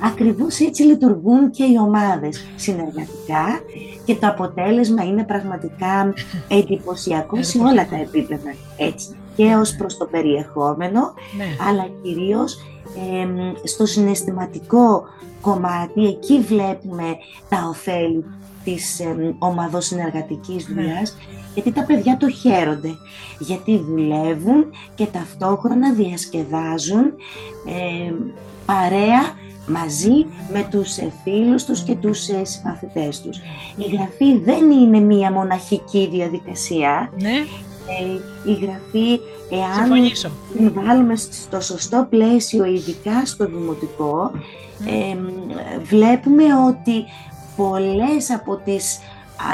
Ακριβώς 0.03 0.59
έτσι 0.61 0.83
λειτουργούν 0.83 1.51
και 1.51 1.65
οι 1.65 1.79
ομάδες 1.81 2.45
συνεργατικά 2.57 3.61
και 4.05 4.15
το 4.15 4.27
αποτέλεσμα 4.27 5.05
είναι 5.05 5.25
πραγματικά 5.25 6.13
εντυπωσιακό 6.49 7.43
σε 7.43 7.59
όλα 7.59 7.89
τα 7.89 7.97
επίπεδα. 7.97 8.55
Έτσι 8.77 9.17
και 9.37 9.55
ως 9.55 9.75
προς 9.77 9.97
το 9.97 10.05
περιεχόμενο, 10.07 11.01
Ναι. 11.37 11.45
αλλά 11.69 11.89
κυρίως 12.03 12.57
εμ, 13.23 13.37
στο 13.65 13.87
συναισθηματικό 13.87 15.05
κομμάτι, 15.41 16.05
εκεί 16.07 16.41
βλέπουμε 16.41 17.17
τα 17.49 17.67
ωφέλη 17.69 18.25
της 18.65 19.01
εμ, 19.01 19.17
ομαδοσυνεργατικής 19.39 20.69
Ναι. 20.69 20.75
δουλειάς, 20.83 21.17
γιατί 21.55 21.73
τα 21.73 21.85
παιδιά 21.85 22.17
το 22.17 22.31
χαίρονται, 22.31 22.91
γιατί 23.39 23.79
δουλεύουν 23.79 24.65
και 24.95 25.07
ταυτόχρονα 25.07 25.93
διασκεδάζουν 25.93 27.13
εμ, 27.67 28.15
παρέα 28.67 29.45
μαζί 29.69 30.27
με 30.53 30.67
τους 30.71 30.97
ε, 30.97 31.13
φίλους 31.25 31.65
τους 31.65 31.83
και 31.83 31.95
τους 31.95 32.29
ε, 32.29 32.45
συμμαθητές 32.45 33.21
τους. 33.21 33.37
Η 33.77 33.97
γραφή 33.97 34.39
δεν 34.39 34.71
είναι 34.71 35.01
μία 35.01 35.33
μοναχική 35.33 36.09
διαδικασία. 36.13 37.13
Ναι, 37.21 37.29
Ε, 37.31 37.45
η 38.45 38.53
γραφή, 38.53 39.21
εάν 39.51 39.75
συμφωνήσω. 39.75 40.31
την 40.57 40.73
βάλουμε 40.75 41.17
στο 41.17 41.61
σωστό 41.61 42.07
πλαίσιο, 42.11 42.65
ειδικά 42.65 43.27
στο 43.27 43.47
δημοτικό, 43.47 44.31
ε, 44.87 45.17
βλέπουμε 45.83 46.45
ότι 46.69 47.05
πολλές 47.57 48.31
από 48.31 48.61
τις 48.65 48.99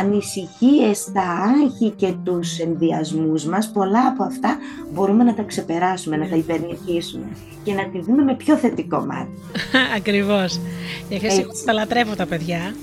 ανησυχίες, 0.00 1.10
τα 1.12 1.22
άγχη 1.22 1.90
και 1.90 2.14
τους 2.24 2.58
ενδιασμούς 2.58 3.44
μας, 3.44 3.70
πολλά 3.72 4.06
από 4.06 4.24
αυτά 4.24 4.58
μπορούμε 4.92 5.24
να 5.24 5.34
τα 5.34 5.42
ξεπεράσουμε, 5.42 6.16
να 6.16 6.28
τα 6.28 6.36
υπερνηθίσουμε 6.36 7.26
και 7.64 7.72
να 7.72 7.88
τη 7.88 8.00
δούμε 8.00 8.22
με 8.22 8.34
πιο 8.34 8.56
θετικό 8.56 8.98
μάτι. 8.98 9.38
Ακριβώς. 9.96 10.60
Γιατί 11.08 11.26
Έτσι. 11.26 11.40
εγώ 11.40 11.50
τα 11.64 11.72
λατρεύω 11.72 12.14
τα 12.14 12.26
παιδιά. 12.26 12.74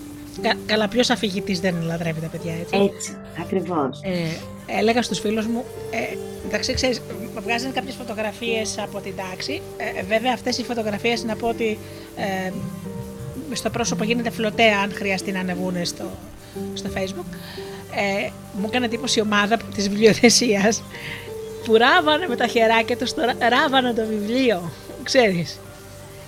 Κα, 0.42 0.54
καλά, 0.66 0.88
ποιος 0.88 1.10
αφηγητής 1.10 1.60
δεν 1.60 1.76
λατρεύει 1.82 2.20
τα 2.22 2.28
παιδιά, 2.28 2.54
έτσι; 2.62 2.92
Έτσι, 2.96 3.18
ακριβώς. 3.40 4.00
Ε, 4.04 4.10
έλεγα 4.80 5.02
στους 5.02 5.20
φίλους 5.20 5.46
μου, 5.48 5.64
ε, 5.92 6.18
εντάξει, 6.48 6.74
ξέρεις, 6.74 7.02
βγάζανε 7.44 7.74
κάποιες 7.74 7.96
φωτογραφίες 7.96 8.78
από 8.80 9.00
την 9.00 9.14
τάξη. 9.16 9.62
Ε, 9.78 10.04
βέβαια, 10.04 10.32
αυτές 10.34 10.58
οι 10.58 10.64
φωτογραφίες 10.64 11.24
να 11.24 11.36
πω 11.36 11.48
ότι 11.48 11.80
ε, 12.16 12.52
στο 13.54 13.70
πρόσωπο 13.70 14.04
γίνεται 14.04 14.30
φλωτέα 14.30 14.80
αν 14.84 14.92
χρειαστεί 14.94 15.32
να 15.32 15.40
ανεβούν 15.40 15.86
στο, 15.86 16.06
στο 16.74 16.90
facebook. 16.96 17.26
Ε, 17.96 18.30
μου 18.60 18.66
έκανε 18.68 18.86
εντύπωση 18.86 19.20
η 19.20 19.22
ομάδα 19.22 19.58
της 19.76 19.90
βιβλιοθεσίας 19.90 20.84
που 21.66 21.78
ράβανε 21.78 22.28
με 22.28 22.36
τα 22.36 22.48
χεράκια 22.48 22.98
τους, 22.98 23.14
το, 23.14 23.22
ρα- 23.22 23.50
ράβανε 23.50 23.94
το 23.94 24.06
βιβλίο, 24.06 24.72
ξέρεις. 25.04 25.60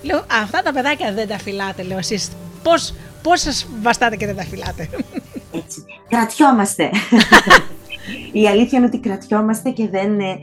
Λέω, 0.03 0.25
αυτά 0.41 0.61
τα 0.61 0.73
παιδάκια 0.73 1.13
δεν 1.13 1.27
τα 1.27 1.37
φυλάτε, 1.37 1.83
λέω 1.83 1.97
εσείς. 1.97 2.29
Πώς, 2.63 2.93
πώς 3.23 3.41
σας 3.41 3.67
βαστάτε 3.81 4.15
και 4.15 4.25
δεν 4.25 4.35
τα 4.35 4.43
φυλάτε. 4.43 4.89
Έτσι. 5.51 5.85
Κρατιόμαστε. 6.09 6.89
Η 8.31 8.47
αλήθεια 8.47 8.77
είναι 8.77 8.87
ότι 8.87 8.99
κρατιόμαστε 8.99 9.69
και 9.69 9.89
δεν 9.89 10.19
ε, 10.19 10.39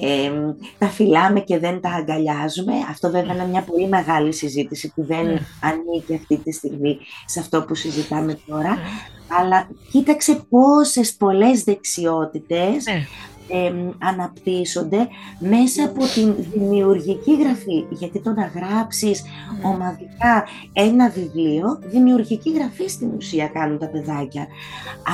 ε, 0.00 0.32
τα 0.78 0.86
φυλάμε 0.86 1.40
και 1.40 1.58
δεν 1.58 1.80
τα 1.80 1.90
αγκαλιάζουμε. 1.90 2.72
Αυτό 2.90 3.10
βέβαια 3.10 3.34
είναι 3.34 3.46
μια 3.46 3.62
πολύ 3.62 3.88
μεγάλη 3.88 4.32
συζήτηση 4.32 4.92
που 4.94 5.04
δεν 5.04 5.24
Ναι. 5.24 5.40
ανήκει 5.62 6.14
αυτή 6.14 6.36
τη 6.36 6.52
στιγμή 6.52 6.98
σε 7.26 7.40
αυτό 7.40 7.62
που 7.62 7.74
συζητάμε 7.74 8.38
τώρα. 8.46 8.78
Αλλά 9.40 9.68
κοίταξε 9.90 10.40
πόσες 10.48 11.14
πολλές 11.14 11.64
δεξιότητες 11.64 12.84
ναι. 12.84 13.06
Ε, 13.48 13.72
αναπτύσσονται 13.98 15.08
μέσα 15.38 15.84
από 15.84 16.04
την 16.14 16.34
δημιουργική 16.52 17.36
γραφή. 17.36 17.84
Γιατί 17.90 18.20
το 18.20 18.30
να 18.30 18.52
γράψεις 18.54 19.24
ομαδικά 19.64 20.46
ένα 20.72 21.08
βιβλίο, 21.08 21.78
δημιουργική 21.84 22.52
γραφή 22.52 22.86
στην 22.86 23.08
ουσία 23.16 23.46
κάνουν 23.46 23.78
τα 23.78 23.86
παιδάκια. 23.86 24.46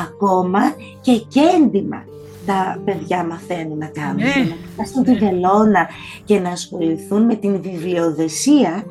Ακόμα 0.07 0.61
και 1.01 1.19
κέντημα 1.19 2.05
τα 2.47 2.81
παιδιά 2.85 3.25
μαθαίνουν 3.25 3.79
να 3.79 3.87
κάνουν. 3.87 4.17
Ναι. 4.17 4.31
Για 4.31 4.45
να 4.45 4.57
πιάσουν 4.75 5.05
τη 5.05 5.15
βελόνα 5.15 5.89
και 6.25 6.39
να 6.39 6.51
ασχοληθούν 6.51 7.23
με 7.23 7.35
την 7.35 7.63
βιβλιοδεσία 7.63 8.85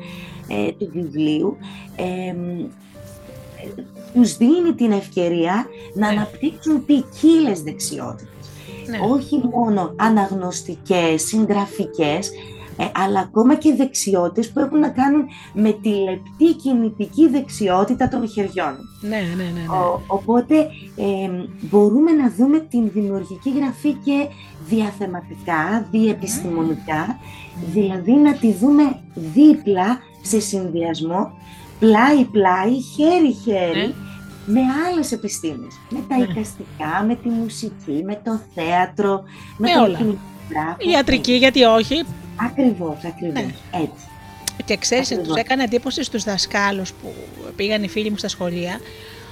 ε, 0.48 0.72
του 0.72 0.90
βιβλίου. 0.92 1.56
Ε, 1.96 2.34
τους 4.14 4.36
δίνει 4.36 4.74
την 4.76 4.92
ευκαιρία 4.92 5.66
να 5.94 6.06
ναι. 6.06 6.16
αναπτύξουν 6.16 6.84
ποικίλες 6.84 7.62
δεξιότητες. 7.62 8.37
Ναι. 8.88 8.98
Όχι 9.10 9.40
μόνο 9.52 9.94
αναγνωστικές, 9.96 11.22
συγγραφικές, 11.22 12.30
ε, 12.80 12.84
αλλά 12.94 13.20
ακόμα 13.20 13.54
και 13.54 13.74
δεξιότητες 13.74 14.50
που 14.50 14.60
έχουν 14.60 14.78
να 14.78 14.88
κάνουν 14.88 15.24
με 15.52 15.72
τη 15.72 15.88
λεπτή 15.88 16.54
κινητική 16.62 17.28
δεξιότητα 17.28 18.08
των 18.08 18.28
χεριών. 18.28 18.76
Ναι, 19.00 19.08
ναι, 19.08 19.34
ναι. 19.36 19.42
ναι. 19.42 19.64
οπότε 20.06 20.56
ε, 20.96 21.30
μπορούμε 21.60 22.12
να 22.12 22.32
δούμε 22.36 22.58
την 22.58 22.90
δημιουργική 22.92 23.50
γραφή 23.50 23.92
και 23.92 24.28
διαθεματικά, 24.68 25.88
διεπιστημονικά, 25.90 27.18
δηλαδή 27.72 28.12
να 28.12 28.32
τη 28.32 28.52
δούμε 28.52 29.00
δίπλα 29.14 29.98
σε 30.22 30.40
συνδυασμό, 30.40 31.32
πλάι-πλάι, 31.78 32.80
χέρι-χέρι, 32.94 33.86
ναι. 33.86 33.94
Με 34.50 34.60
άλλες 34.86 35.12
επιστήμες. 35.12 35.74
Με 35.90 36.04
τα 36.08 36.16
ναι. 36.16 37.06
με 37.06 37.14
τη 37.14 37.28
μουσική, 37.28 38.02
με 38.04 38.20
το 38.24 38.40
θέατρο, 38.54 39.22
με, 39.56 39.70
με 39.70 39.80
όλα. 39.80 39.98
Η 40.78 40.90
ιατρική, 40.90 41.32
γιατί 41.32 41.62
όχι. 41.62 42.04
Ακριβώς, 42.36 43.04
ακριβώς. 43.04 43.32
Ναι. 43.32 43.54
Έτσι. 43.72 44.06
Και 44.64 44.76
ξέρεις, 44.76 45.08
τους 45.08 45.36
έκανε 45.36 45.62
εντύπωση 45.62 46.04
στους 46.04 46.24
δασκάλους 46.24 46.92
που 46.92 47.14
πήγαν 47.56 47.82
οι 47.82 47.88
φίλοι 47.88 48.10
μου 48.10 48.16
στα 48.16 48.28
σχολεία, 48.28 48.80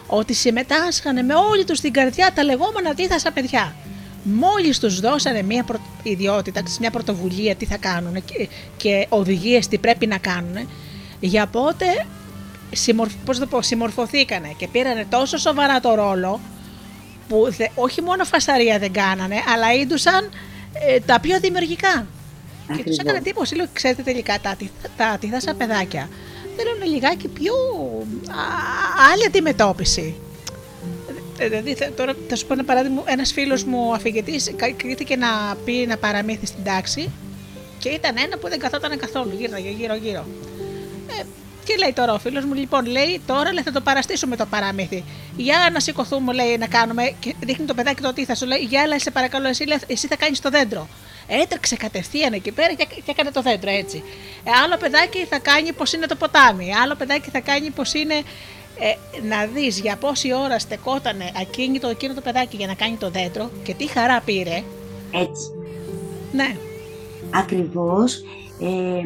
ότι 0.07 0.35
συμμετάσχανε 0.35 1.23
με 1.23 1.35
όλη 1.35 1.65
τους 1.65 1.81
την 1.81 1.93
καρδιά 1.93 2.33
τα 2.35 2.45
λεγόμενα 2.45 2.91
αντίθασα 2.91 3.31
παιδιά. 3.33 3.75
Μόλις 4.23 4.79
τους 4.79 5.01
δώσανε 5.01 5.43
μια 5.43 5.65
προ... 5.65 5.79
ιδιότητα, 6.03 6.63
μια 6.81 6.91
πρωτοβουλία 6.91 7.55
τι 7.55 7.65
θα 7.65 7.77
κάνουν 7.77 8.15
και, 8.25 8.49
και 8.77 9.07
οδηγίες 9.09 9.69
τι 9.69 9.79
πρέπει 9.79 10.07
να 10.07 10.19
κάνουν, 10.19 10.69
για 11.21 11.47
πότε 11.47 11.87
συμμορφ... 12.73 13.13
πώς 13.25 13.39
το 13.39 13.47
πω, 13.47 13.63
συμμορφωθήκανε 13.63 14.55
και 14.57 14.69
πήρανε 14.69 15.07
τόσο 15.11 15.37
σοβαρά 15.37 15.81
το 15.81 15.95
ρόλο 15.95 16.41
που 17.29 17.49
όχι 17.75 18.03
μόνο 18.03 18.25
φασαρία 18.25 18.79
δεν 18.79 18.93
κάνανε, 18.93 19.37
αλλά 19.55 19.73
είδουσαν 19.73 20.31
ε, 20.87 21.01
τα 21.01 21.21
πιο 21.21 21.41
δημιουργικά. 21.41 22.07
Και 22.77 22.83
τους 22.83 22.99
έκανε 22.99 23.19
εντύπωση, 23.19 23.55
λέω, 23.55 23.67
ξέρετε 23.73 24.03
τελικά 24.03 24.39
τα, 24.41 24.57
τα 24.97 25.07
αντίθασα 25.07 25.55
παιδάκια 25.55 26.09
θέλουν 26.57 26.93
λιγάκι 26.93 27.29
πιο 27.29 27.55
α, 28.29 28.43
άλλη 29.13 29.25
αντιμετώπιση. 29.27 30.15
Ε, 31.39 31.49
δηλαδή, 31.49 31.77
τώρα 31.97 32.15
θα 32.29 32.37
σου 32.37 32.47
πω 32.47 32.53
ένα 32.53 32.65
παράδειγμα. 32.65 33.03
Ένας 33.05 33.33
φίλος 33.33 33.65
μου 33.65 33.95
αφηγητής 33.95 34.55
κρίθηκε 34.77 35.17
να 35.17 35.29
πει 35.65 35.83
ένα 35.83 35.97
παραμύθι 35.97 36.47
στην 36.47 36.65
τάξη 36.65 37.11
και 37.79 37.89
ήταν 37.89 38.17
ένα 38.25 38.39
που 38.39 38.49
δεν 38.49 38.59
καθόταν 38.59 38.99
καθόλου. 38.99 39.33
Γύρω, 39.39 39.57
γύρω, 39.59 39.95
γύρω. 39.95 40.27
Ε, 41.21 41.23
και 41.67 41.77
λέει 41.79 41.93
τώρα 41.93 42.13
ο 42.13 42.19
φίλος 42.19 42.45
μου, 42.45 42.55
λοιπόν, 42.55 42.87
λέει 42.87 43.21
τώρα 43.27 43.53
λέει, 43.53 43.63
θα 43.63 43.73
το 43.73 43.81
παραστήσουμε 43.81 44.37
το 44.37 44.47
παραμύθι. 44.47 45.05
Για 45.37 45.69
να 45.73 45.81
σηκωθούμε, 45.81 46.33
λέει, 46.33 46.57
να 46.59 46.67
κάνουμε. 46.67 47.15
Και 47.21 47.35
δείχνει 47.41 47.67
το 47.67 47.75
παιδάκι 47.75 48.03
το 48.03 48.13
τι 48.13 48.25
θα 48.25 48.35
σου 48.35 48.47
λέει. 48.47 48.59
Για 48.59 48.87
λέει, 48.87 48.99
σε 48.99 49.11
παρακαλώ, 49.11 49.49
εσύ, 49.49 49.65
λέει, 49.67 49.79
εσύ 49.87 50.07
θα 50.07 50.17
κάνεις 50.17 50.41
το 50.41 50.51
δέντρο. 50.51 50.89
Έτρεξε 51.27 51.77
κατευθείαν 51.77 52.33
εκεί 52.33 52.53
πέρα 52.53 52.73
και, 52.73 52.87
και 52.95 53.11
έκανε 53.11 53.31
το 53.31 53.43
δέντρο 53.43 53.71
έτσι. 53.71 54.03
Ε, 54.45 54.51
άλλο 54.65 54.77
παιδάκι 54.77 55.27
θα 55.31 55.39
κάνει 55.39 55.73
πώ 55.73 55.85
είναι 55.95 56.07
το 56.07 56.17
ποτάμι. 56.17 56.75
Άλλο 56.83 56.95
παιδάκι 56.95 57.31
θα 57.31 57.41
κάνει 57.41 57.71
πώ 57.71 57.83
είναι. 57.93 58.15
Ε, 58.79 58.95
να 59.29 59.47
δεις 59.47 59.81
για 59.81 59.97
πόση 59.97 60.35
ώρα 60.35 60.59
στεκότανε 60.59 61.33
ακίνητο 61.41 61.89
εκείνο 61.89 62.15
το 62.15 62.21
παιδάκι 62.21 62.57
για 62.57 62.67
να 62.67 62.75
κάνει 62.75 62.97
το 62.97 63.11
δέντρο 63.11 63.51
και 63.63 63.75
τι 63.75 63.87
χαρά 63.87 64.21
πήρε. 64.25 64.63
Έτσι. 65.11 65.51
Ναι. 66.33 66.57
Ακριβώς. 67.31 68.15
Ε, 68.61 69.03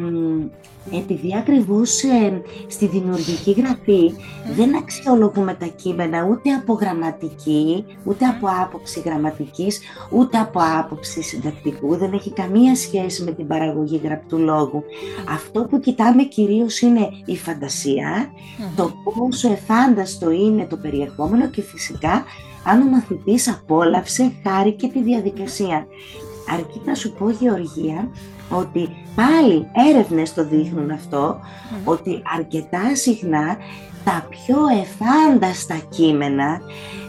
επειδή 0.92 1.36
ακριβώς 1.36 2.02
ε, 2.02 2.42
στη 2.66 2.86
δημιουργική 2.86 3.50
γραφή 3.50 4.12
δεν 4.56 4.76
αξιολογούμε 4.76 5.54
τα 5.54 5.66
κείμενα 5.66 6.26
ούτε 6.30 6.50
από 6.50 6.72
γραμματική, 6.72 7.84
ούτε 8.04 8.24
από 8.24 8.48
άποψη 8.62 9.00
γραμματικής, 9.00 9.80
ούτε 10.10 10.38
από 10.38 10.60
άποψη 10.78 11.22
συντακτικού, 11.22 11.96
δεν 11.96 12.12
έχει 12.12 12.30
καμία 12.32 12.74
σχέση 12.74 13.22
με 13.22 13.32
την 13.32 13.46
παραγωγή 13.46 14.00
γραπτού 14.04 14.38
λόγου. 14.38 14.84
Αυτό 15.28 15.64
που 15.64 15.80
κοιτάμε 15.80 16.22
κυρίως 16.22 16.80
είναι 16.80 17.08
η 17.24 17.36
φαντασία, 17.36 18.30
το 18.76 18.92
πόσο 19.04 19.52
εφάνταστο 19.52 20.30
είναι 20.30 20.64
το 20.64 20.76
περιεχόμενο 20.76 21.48
και 21.48 21.62
φυσικά 21.62 22.24
αν 22.64 22.80
ο 22.82 22.84
μαθητής 22.84 23.48
απόλαυσε, 23.48 24.32
χάρη 24.46 24.74
τη 24.74 25.02
διαδικασία. 25.02 25.86
Αρκεί 26.52 26.80
να 26.84 26.94
σου 26.94 27.12
πω 27.12 27.30
Γεωργία 27.30 28.08
ότι 28.50 28.88
πάλι 29.14 29.66
έρευνες 29.90 30.34
το 30.34 30.44
δείχνουν 30.44 30.90
αυτό, 30.90 31.40
ότι 31.84 32.22
αρκετά 32.36 32.94
συχνά 32.94 33.56
τα 34.04 34.26
πιο 34.30 34.58
εφάνταστα 34.80 35.80
κείμενα 35.88 36.60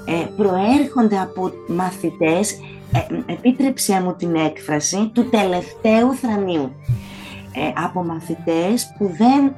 ε, 0.05 0.25
προέρχονται 0.35 1.19
από 1.19 1.51
μαθητές, 1.67 2.51
ε, 2.93 3.31
επίτρεψέ 3.33 4.01
μου 4.01 4.15
την 4.15 4.35
έκφραση, 4.35 5.11
του 5.13 5.29
τελευταίου 5.29 6.13
θρανίου. 6.13 6.71
Ε, 7.53 7.83
από 7.85 8.03
μαθητές 8.03 8.93
που 8.97 9.05
δεν 9.17 9.55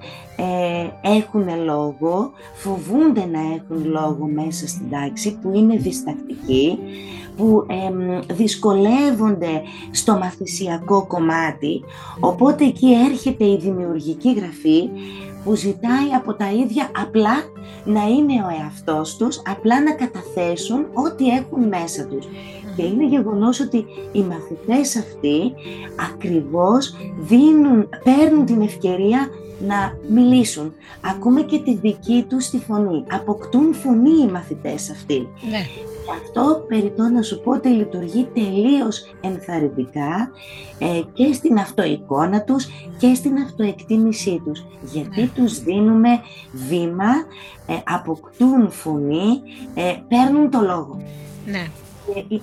έχουν 1.02 1.64
λόγο, 1.64 2.32
φοβούνται 2.54 3.26
να 3.26 3.40
έχουν 3.40 3.92
λόγο 3.92 4.30
μέσα 4.34 4.68
στην 4.68 4.90
τάξη, 4.90 5.38
που 5.42 5.52
είναι 5.54 5.76
διστακτικοί, 5.76 6.80
που 7.38 7.66
δυσκολεύονται 8.32 9.62
στο 9.92 10.14
μαθησιακό 10.18 11.06
κομμάτι, 11.08 11.84
οπότε 12.20 12.66
εκεί 12.66 12.88
έρχεται 13.12 13.46
η 13.46 13.58
δημιουργική 13.58 14.34
γραφή 14.34 14.90
που 15.44 15.56
ζητάει 15.56 16.14
από 16.16 16.34
τα 16.34 16.52
ίδια 16.52 16.92
απλά 17.02 17.34
να 17.86 18.08
είναι 18.08 18.34
ο 18.34 18.62
εαυτός 18.62 19.16
τους, 19.18 19.42
απλά 19.46 19.82
να 19.82 19.92
καταθέσουν 19.92 20.86
ό,τι 20.94 21.28
έχουν 21.28 21.68
μέσα 21.68 22.06
τους. 22.06 22.26
Και 22.76 22.84
είναι 22.84 23.06
γεγονός 23.06 23.60
ότι 23.60 23.86
οι 24.12 24.22
μαθητές 24.22 24.96
αυτοί 24.96 25.54
ακριβώς 26.12 26.96
δίνουν, 27.20 27.90
παίρνουν 28.04 28.46
την 28.46 28.62
ευκαιρία 28.62 29.30
να 29.68 29.94
μιλήσουν. 30.10 30.74
Ακούμε 31.02 31.42
και 31.42 31.60
τη 31.60 31.76
δική 31.76 32.26
τους 32.30 32.50
τη 32.50 32.58
φωνή. 32.58 33.04
Αποκτούν 33.12 33.74
φωνή 33.74 34.22
οι 34.24 34.32
μαθητές 34.32 34.90
αυτοί. 34.90 35.28
Ναι. 35.50 35.66
Αυτό 36.22 36.66
περιττώ 36.68 37.04
να 37.04 37.22
σου 37.22 37.42
πω 37.42 37.52
ότι 37.52 37.68
λειτουργεί 37.70 38.28
τελείως 38.34 39.16
ενθαρρυντικά 39.22 40.32
ε, 40.80 41.02
και 41.14 41.34
στην 41.34 41.58
αυτοεικόνα 41.58 42.44
τους 42.44 42.68
και 42.98 43.14
στην 43.14 43.38
αυτοεκτίμησή 43.38 44.42
τους. 44.46 44.66
Γιατί 44.82 45.22
ναι. 45.22 45.30
τους 45.36 45.64
δίνουμε 45.64 46.10
βήμα, 46.70 47.12
ε, 47.68 47.74
αποκτούν 47.84 48.72
φωνή, 48.72 49.42
ε, 49.74 49.96
παίρνουν 50.08 50.50
το 50.50 50.62
λόγο. 50.62 51.02
Ναι. 51.46 51.68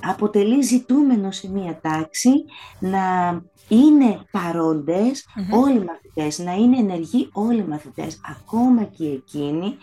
Αποτελεί 0.00 0.62
ζητούμενο 0.62 1.30
σε 1.30 1.50
μία 1.50 1.78
τάξη 1.82 2.30
να 2.78 2.98
είναι 3.70 4.20
όλοι 5.50 5.76
οι 5.76 5.84
μαθητές, 5.84 6.38
να 6.38 6.54
είναι 6.54 6.78
ενεργοί 6.78 7.28
όλοι 7.32 7.58
οι 7.58 7.66
μαθητές, 7.68 8.20
ακόμα 8.30 8.82
και 8.82 9.04
εκείνοι 9.04 9.76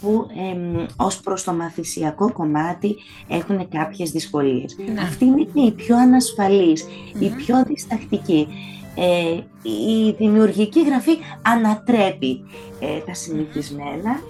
που 0.00 0.26
ε, 0.36 0.86
ως 0.96 1.20
προς 1.20 1.44
το 1.44 1.52
μαθησιακό 1.52 2.32
κομμάτι 2.32 2.96
έχουν 3.28 3.68
κάποιες 3.68 4.10
δυσκολίες. 4.10 4.76
Ναι. 4.78 5.00
Αυτή 5.00 5.24
είναι 5.24 5.66
η 5.66 5.72
πιο 5.72 5.96
ανασφαλής, 5.96 6.86
η 7.18 7.28
πιο 7.28 7.64
διστακτική. 7.64 8.48
Ε, 8.94 9.40
η 9.68 10.10
δημιουργική 10.18 10.84
γραφή 10.84 11.18
ανατρέπει 11.42 12.44
ε, 12.80 12.98
τα 12.98 13.14
συνηθισμένα 13.14 14.20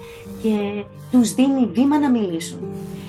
και 0.42 0.84
τους 1.10 1.34
δίνει 1.34 1.70
βήμα 1.72 1.98
να 1.98 2.10
μιλήσουν. 2.10 2.58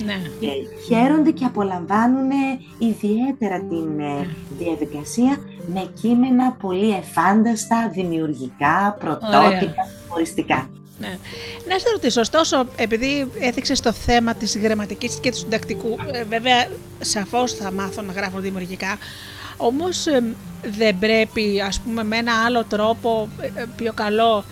Ναι. 0.06 0.22
Και 0.40 0.48
χαίρονται 0.88 1.32
και 1.32 1.46
απολαμβάνουν 1.46 2.30
ιδιαίτερα 2.78 3.60
την 3.60 4.00
ε, 4.00 4.04
ναι. 4.04 4.28
διαδικασία 4.58 5.38
με 5.74 5.92
κείμενα 6.02 6.52
πολύ 6.52 6.96
εφάνταστα, 6.96 7.90
δημιουργικά, 7.94 8.98
πρωτότυπα, 9.00 9.88
χωριστικά. 10.08 10.70
Ναι. 11.00 11.18
Να 11.68 11.80
σε 11.80 11.90
ρωτήσω, 11.92 12.22
ωστόσο, 12.22 12.66
επειδή 12.76 13.32
έθιξες 13.40 13.80
το 13.80 13.92
θέμα 13.92 14.34
της 14.34 14.58
γραμματικής 14.58 15.20
και 15.20 15.32
του 15.32 15.38
συντακτικού, 15.38 15.98
ε, 16.12 16.24
βέβαια 16.24 16.68
σαφώς 17.00 17.54
θα 17.54 17.72
μάθω 17.72 18.02
να 18.02 18.14
γράφω 18.14 18.40
δημιουργικά, 18.40 18.98
όμως 19.58 20.08
ε, 20.08 20.24
δεν 20.78 21.00
πρέπει, 21.00 21.62
ας 21.68 21.80
πούμε, 21.80 22.04
με 22.04 22.18
ένα 22.18 22.44
άλλο 22.46 22.64
τρόπο 22.64 23.30
πιο 23.76 23.94
καλό 23.94 24.44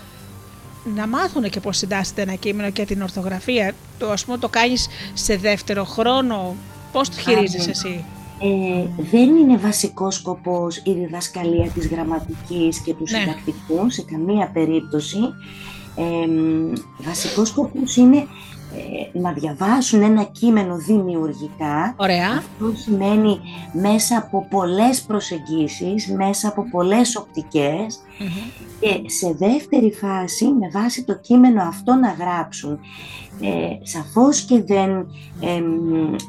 να 0.95 1.07
μάθουν 1.07 1.49
και 1.49 1.59
πώς 1.59 1.77
συντάσσεται 1.77 2.21
ένα 2.21 2.35
κείμενο 2.35 2.69
και 2.69 2.85
την 2.85 3.01
ορθογραφία. 3.01 3.73
Το, 3.97 4.11
ας 4.11 4.25
πούμε, 4.25 4.37
το 4.37 4.49
κάνεις 4.49 4.87
σε 5.13 5.35
δεύτερο 5.35 5.83
χρόνο, 5.83 6.55
πώς 6.91 7.09
το 7.09 7.19
χειρίζεσαι 7.19 7.69
εσύ; 7.69 8.05
Ε, 8.41 8.87
δεν 9.11 9.35
είναι 9.35 9.57
βασικός 9.57 10.15
σκοπός 10.15 10.77
η 10.77 10.91
διδασκαλία 10.91 11.69
της 11.69 11.87
γραμματικής 11.87 12.79
και 12.79 12.93
του 12.93 13.05
ναι. 13.09 13.19
συντακτικού 13.19 13.89
σε 13.89 14.01
καμία 14.01 14.49
περίπτωση. 14.53 15.19
Ε, 15.95 16.03
βασικός 16.97 17.47
σκοπός 17.47 17.95
είναι 17.95 18.17
ε, 19.13 19.19
να 19.19 19.31
διαβάσουν 19.31 20.01
ένα 20.01 20.23
κείμενο 20.23 20.75
δημιουργικά. 20.77 21.93
Ωραία. 21.97 22.29
Αυτό 22.37 22.73
σημαίνει 22.75 23.39
μέσα 23.73 24.17
από 24.17 24.47
πολλές 24.49 25.01
προσεγγίσεις, 25.01 26.07
μέσα 26.07 26.47
από 26.47 26.69
πολλές 26.69 27.15
και 28.79 29.09
σε 29.09 29.35
δεύτερη 29.37 29.91
φάση 29.91 30.45
με 30.45 30.69
βάση 30.73 31.03
το 31.03 31.17
κείμενο 31.17 31.61
αυτό 31.63 31.93
να 31.93 32.11
γράψουν 32.11 32.79
ε, 33.41 33.77
σαφώς 33.81 34.41
και 34.41 34.63
δεν 34.63 35.07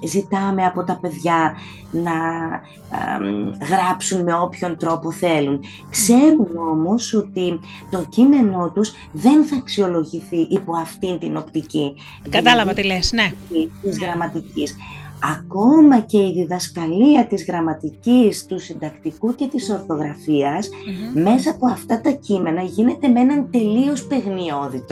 ζητάμε 0.06 0.64
από 0.64 0.84
τα 0.84 0.98
παιδιά 1.00 1.56
να 1.90 2.12
γράψουν 3.66 4.22
με 4.22 4.34
όποιον 4.34 4.76
τρόπο 4.76 5.12
θέλουν. 5.12 5.60
Ξέρουν 5.90 6.56
όμως 6.70 7.14
ότι 7.14 7.60
το 7.90 8.06
κείμενό 8.08 8.70
τους 8.74 8.92
δεν 9.12 9.44
θα 9.44 9.56
αξιολογηθεί 9.56 10.36
υπό 10.36 10.76
αυτήν 10.76 11.18
την 11.18 11.36
οπτική. 11.36 11.94
Κατάλαβα 12.28 12.74
τι 12.74 12.84
λες, 12.84 13.12
ναι. 13.12 13.32
Της 13.82 13.98
γραμματικής. 13.98 14.76
Ακόμα 15.22 16.00
και 16.00 16.18
η 16.18 16.32
διδασκαλία 16.32 17.26
της 17.26 17.44
γραμματικής, 17.44 18.46
του 18.46 18.58
συντακτικού 18.58 19.34
και 19.34 19.46
της 19.46 19.70
ορθογραφιας 19.70 20.68
μέσα 21.14 21.50
από 21.50 21.66
αυτά 21.66 22.00
τα 22.00 22.10
κείμενα 22.10 22.62
γίνεται 22.62 23.08
με 23.08 23.20
έναν 23.20 23.50
τελείως 23.50 24.06
παιχνιώδη 24.06 24.84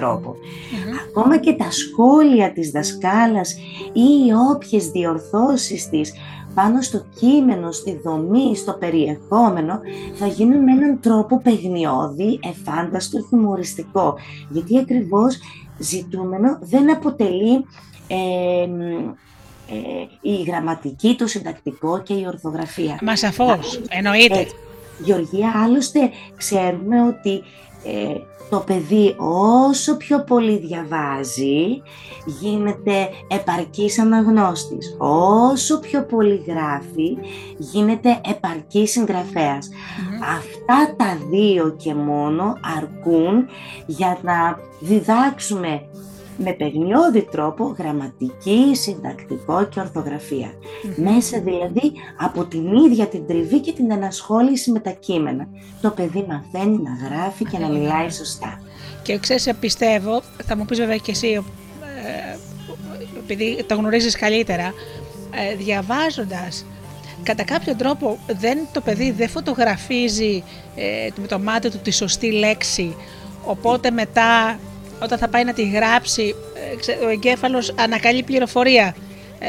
Ακόμα 1.08 1.38
και 1.38 1.52
τα 1.52 1.70
σχόλια 1.70 2.52
της 2.52 2.70
δασκάλας 2.70 3.56
ή 3.92 4.32
όποιες 4.52 4.90
διορθώσεις 4.90 5.88
της 5.88 6.12
πάνω 6.54 6.82
στο 6.82 7.04
κείμενο, 7.18 7.72
στη 7.72 8.00
δομή, 8.04 8.56
στο 8.56 8.72
περιεχόμενο, 8.72 9.80
θα 10.14 10.26
γίνουν 10.26 10.62
με 10.62 10.72
έναν 10.72 11.00
τρόπο 11.00 11.40
παιχνιώδη, 11.42 12.40
εφάνταστο, 12.42 13.22
θυμοριστικό. 13.22 14.14
Γιατί 14.48 14.78
ακριβώς 14.78 15.38
ζητούμενο 15.78 16.58
δεν 16.60 16.90
αποτελεί 16.92 17.64
ε, 18.08 18.66
η 20.20 20.42
γραμματική, 20.42 21.14
το 21.18 21.26
συντακτικό 21.26 22.02
και 22.02 22.14
η 22.14 22.24
ορθογραφία. 22.26 22.98
Μα 23.02 23.16
σαφώς, 23.16 23.80
εννοείται. 23.88 24.38
Ε, 24.38 24.46
Γεωργία, 24.98 25.52
άλλωστε 25.64 26.10
ξέρουμε 26.36 27.02
ότι 27.02 27.42
ε, 27.84 28.14
το 28.50 28.58
παιδί 28.58 29.14
όσο 29.18 29.96
πιο 29.96 30.24
πολύ 30.24 30.58
διαβάζει 30.58 31.82
γίνεται 32.26 33.08
επαρκής 33.28 33.98
αναγνώστης. 33.98 34.96
Όσο 34.98 35.78
πιο 35.80 36.04
πολύ 36.04 36.44
γράφει 36.46 37.18
γίνεται 37.58 38.20
επαρκής 38.28 38.98
Αυτά 40.36 40.94
τα 40.96 41.18
δύο 41.30 41.74
και 41.78 41.94
μόνο 41.94 42.58
αρκούν 42.76 43.46
για 43.86 44.18
να 44.22 44.58
διδάξουμε 44.80 45.82
με 46.38 46.52
παιγνιώδη 46.52 47.22
τρόπο 47.22 47.74
γραμματική, 47.78 48.70
συντακτικό 48.74 49.64
και 49.64 49.80
ορθογραφία. 49.80 50.52
Μέσα 50.96 51.40
δηλαδή 51.40 51.92
από 52.18 52.44
την 52.44 52.74
ίδια 52.74 53.06
την 53.06 53.26
τριβή 53.26 53.60
και 53.60 53.72
την 53.72 53.90
ενασχόληση 53.90 54.70
με 54.70 54.78
τα 54.78 54.90
κείμενα. 54.90 55.48
Το 55.80 55.90
παιδί 55.90 56.26
μαθαίνει 56.28 56.78
να 56.82 57.08
γράφει 57.08 57.44
και 57.44 57.58
να 57.58 57.68
μιλάει 57.68 58.10
σωστά. 58.10 58.60
Και 59.02 59.18
ξέρεις, 59.18 59.52
πιστεύω, 59.60 60.22
θα 60.44 60.56
μου 60.56 60.64
πεις 60.64 60.78
βέβαια 60.78 60.96
και 60.96 61.10
εσύ, 61.10 61.28
ε, 61.28 62.36
επειδή 63.18 63.64
το 63.66 63.74
γνωρίζεις 63.74 64.16
καλύτερα, 64.16 64.72
ε, 65.30 65.54
διαβάζοντας 65.54 66.64
κατά 67.22 67.44
κάποιο 67.44 67.76
τρόπο 67.76 68.18
δεν, 68.26 68.58
το 68.72 68.80
παιδί 68.80 69.10
δεν 69.10 69.28
φωτογραφίζει 69.28 70.42
ε, 70.74 71.08
με 71.20 71.26
το 71.26 71.38
μάτι 71.38 71.70
του 71.70 71.78
τη 71.78 71.90
σωστή 71.90 72.32
λέξη 72.32 72.96
οπότε 73.44 73.90
μετά 73.90 74.58
όταν 75.02 75.18
θα 75.18 75.28
πάει 75.28 75.44
να 75.44 75.52
τη 75.52 75.68
γράψει, 75.68 76.34
ε, 76.86 77.04
ο 77.04 77.08
εγκέφαλος 77.08 77.74
ανακαλεί 77.78 78.22
πληροφορία. 78.22 78.94
Ε, 79.38 79.48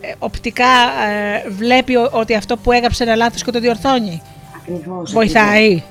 ε 0.00 0.14
οπτικά 0.18 0.64
ε, 1.08 1.48
βλέπει 1.48 1.96
ότι 1.96 2.34
αυτό 2.34 2.56
που 2.56 2.72
έγραψε 2.72 3.04
είναι 3.04 3.14
λάθος 3.14 3.42
και 3.42 3.50
το 3.50 3.60
διορθώνει. 3.60 4.22
Ακριβώς. 4.56 5.12
Βοηθάει. 5.12 5.82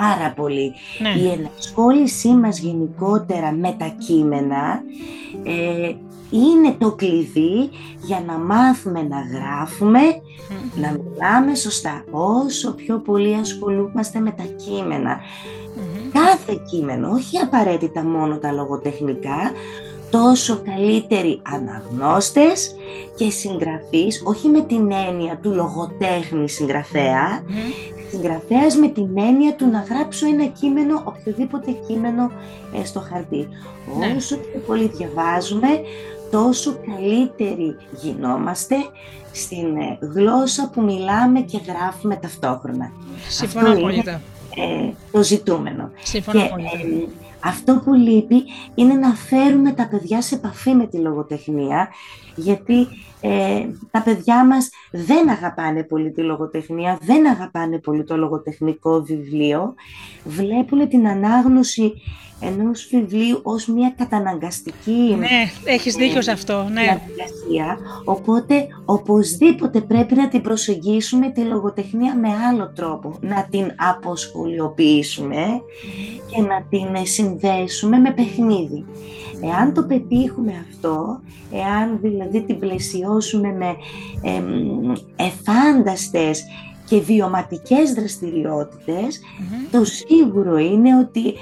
Πάρα 0.00 0.30
πολύ. 0.30 0.72
Ναι. 0.98 1.08
Η 1.08 1.28
ενασχόλησή 1.28 2.28
μας 2.28 2.58
γενικότερα 2.58 3.52
με 3.52 3.74
τα 3.78 3.94
κείμενα 3.98 4.82
είναι 6.34 6.74
το 6.78 6.92
κλειδί 6.92 7.70
για 8.02 8.22
να 8.26 8.38
μάθουμε 8.38 9.02
να 9.02 9.20
γράφουμε, 9.20 10.00
να 10.74 10.90
μιλάμε 10.90 11.54
σωστά. 11.54 12.04
Όσο 12.10 12.74
πιο 12.74 12.98
πολύ 12.98 13.34
ασχολούμαστε 13.34 14.18
με 14.18 14.30
τα 14.30 14.42
κείμενα, 14.42 15.20
κάθε 16.12 16.60
κείμενο, 16.70 17.10
όχι 17.10 17.38
απαραίτητα 17.38 18.02
μόνο 18.04 18.38
τα 18.38 18.52
λογοτεχνικά, 18.52 19.52
τόσο 20.10 20.62
καλύτεροι 20.64 21.40
αναγνώστες 21.42 22.74
και 23.16 23.30
συγγραφείς, 23.30 24.22
όχι 24.24 24.48
με 24.48 24.60
την 24.60 24.92
έννοια 24.92 25.38
του 25.42 25.52
λογοτέχνη 25.52 26.48
συγγραφέα, 26.48 27.42
συγγραφέας 28.10 28.76
με 28.76 28.88
την 28.88 29.18
έννοια 29.18 29.54
του 29.54 29.66
να 29.66 29.86
γράψω 29.90 30.26
ένα 30.26 30.46
κείμενο, 30.46 31.02
οποιοδήποτε 31.04 31.70
κείμενο 31.86 32.30
ε, 32.80 32.84
στο 32.84 33.00
χαρτί. 33.00 33.48
Ναι. 33.98 34.14
Όσο 34.16 34.36
πιο 34.36 34.60
πολύ 34.66 34.90
διαβάζουμε, 34.94 35.68
τόσο 36.30 36.76
καλύτεροι 36.86 37.76
γινόμαστε 38.02 38.76
στην 39.32 39.76
ε, 39.76 39.98
γλώσσα 40.00 40.70
που 40.72 40.82
μιλάμε 40.82 41.40
και 41.40 41.60
γράφουμε 41.66 42.16
ταυτόχρονα. 42.16 42.92
Συμφωνώ 43.28 43.74
ε, 44.56 44.90
το 45.12 45.22
ζητούμενο. 45.22 45.90
Συμφωνώ 46.02 46.38
και, 46.38 46.44
ε, 46.44 47.06
αυτό 47.44 47.82
που 47.84 47.92
λείπει 47.92 48.42
είναι 48.74 48.94
να 48.94 49.14
φέρουμε 49.14 49.72
τα 49.72 49.88
παιδιά 49.88 50.22
σε 50.22 50.34
επαφή 50.34 50.74
με 50.74 50.86
τη 50.86 50.98
λογοτεχνία, 50.98 51.88
γιατί 52.36 52.86
ε, 53.20 53.66
τα 53.90 54.02
παιδιά 54.02 54.44
μας 54.44 54.70
δεν 54.90 55.30
αγαπάνε 55.30 55.82
πολύ 55.82 56.10
τη 56.12 56.22
λογοτεχνία, 56.22 56.98
δεν 57.00 57.28
αγαπάνε 57.28 57.78
πολύ 57.78 58.04
το 58.04 58.16
λογοτεχνικό 58.16 59.02
βιβλίο, 59.02 59.74
βλέπουν 60.24 60.88
την 60.88 61.08
ανάγνωση 61.08 61.92
ενός 62.46 62.86
βιβλίου 62.90 63.40
ως 63.42 63.66
μια 63.66 63.94
καταναγκαστική 63.96 65.16
Ναι, 65.18 65.50
έχεις 65.64 65.94
δίκιο 65.94 66.22
σε 66.22 66.30
αυτό, 66.30 66.68
ναι. 66.72 67.00
οπότε 68.04 68.66
οπωσδήποτε 68.84 69.80
πρέπει 69.80 70.14
να 70.14 70.28
την 70.28 70.42
προσεγγίσουμε 70.42 71.30
τη 71.30 71.40
λογοτεχνία 71.40 72.16
με 72.16 72.28
άλλο 72.48 72.72
τρόπο, 72.74 73.18
να 73.20 73.46
την 73.50 73.72
αποσχολιοποιήσουμε 73.76 75.44
και 76.30 76.40
να 76.40 76.62
την 76.68 77.06
συνδέσουμε 77.06 77.98
με 77.98 78.12
παιχνίδι. 78.12 78.84
Εάν 79.42 79.74
το 79.74 79.82
πετύχουμε 79.82 80.52
αυτό, 80.70 81.20
εάν 81.52 81.98
δηλαδή 82.02 82.42
την 82.42 82.58
πλαισιώσουμε 82.58 83.52
με 83.52 83.76
εφάνταστες 85.16 86.44
και 86.86 87.00
βιωματικές 87.00 87.94
το 89.70 89.84
σίγουρο 89.84 90.58
είναι 90.58 90.98
ότι 90.98 91.34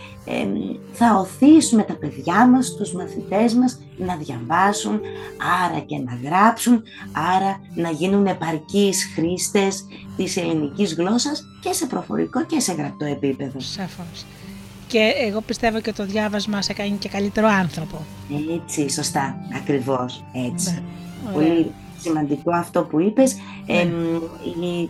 θα 0.93 1.19
οθήσουμε 1.19 1.83
τα 1.83 1.95
παιδιά 1.95 2.47
μας, 2.47 2.75
τους 2.77 2.93
μαθητές 2.93 3.55
μας 3.55 3.81
να 3.97 4.17
διαβάσουν, 4.17 5.01
άρα 5.65 5.79
και 5.79 5.99
να 5.99 6.29
γράψουν, 6.29 6.83
άρα 7.37 7.61
να 7.75 7.91
γίνουν 7.91 8.27
επαρκείς 8.27 9.13
χρήστες 9.15 9.85
της 10.17 10.37
ελληνικής 10.37 10.95
γλώσσας 10.95 11.45
και 11.61 11.73
σε 11.73 11.87
προφορικό 11.87 12.45
και 12.45 12.61
σε 12.61 12.73
γραπτό 12.73 13.05
επίπεδο. 13.05 13.61
Σαφώς. 13.61 14.25
Και 14.87 15.13
εγώ 15.29 15.41
πιστεύω 15.41 15.81
και 15.81 15.93
το 15.93 16.05
διάβασμα 16.05 16.63
σε 16.63 16.73
κάνει 16.73 16.97
και 16.97 17.09
καλύτερο 17.09 17.49
άνθρωπο. 17.49 18.05
Έτσι, 18.55 18.89
σωστά, 18.89 19.37
ακριβώς, 19.57 20.25
έτσι. 20.51 20.83
Ναι, 21.25 21.33
Πολύ 21.33 21.73
σημαντικό 22.01 22.51
αυτό 22.55 22.83
που 22.83 23.01
είπες. 23.01 23.37
Ναι 23.67 24.89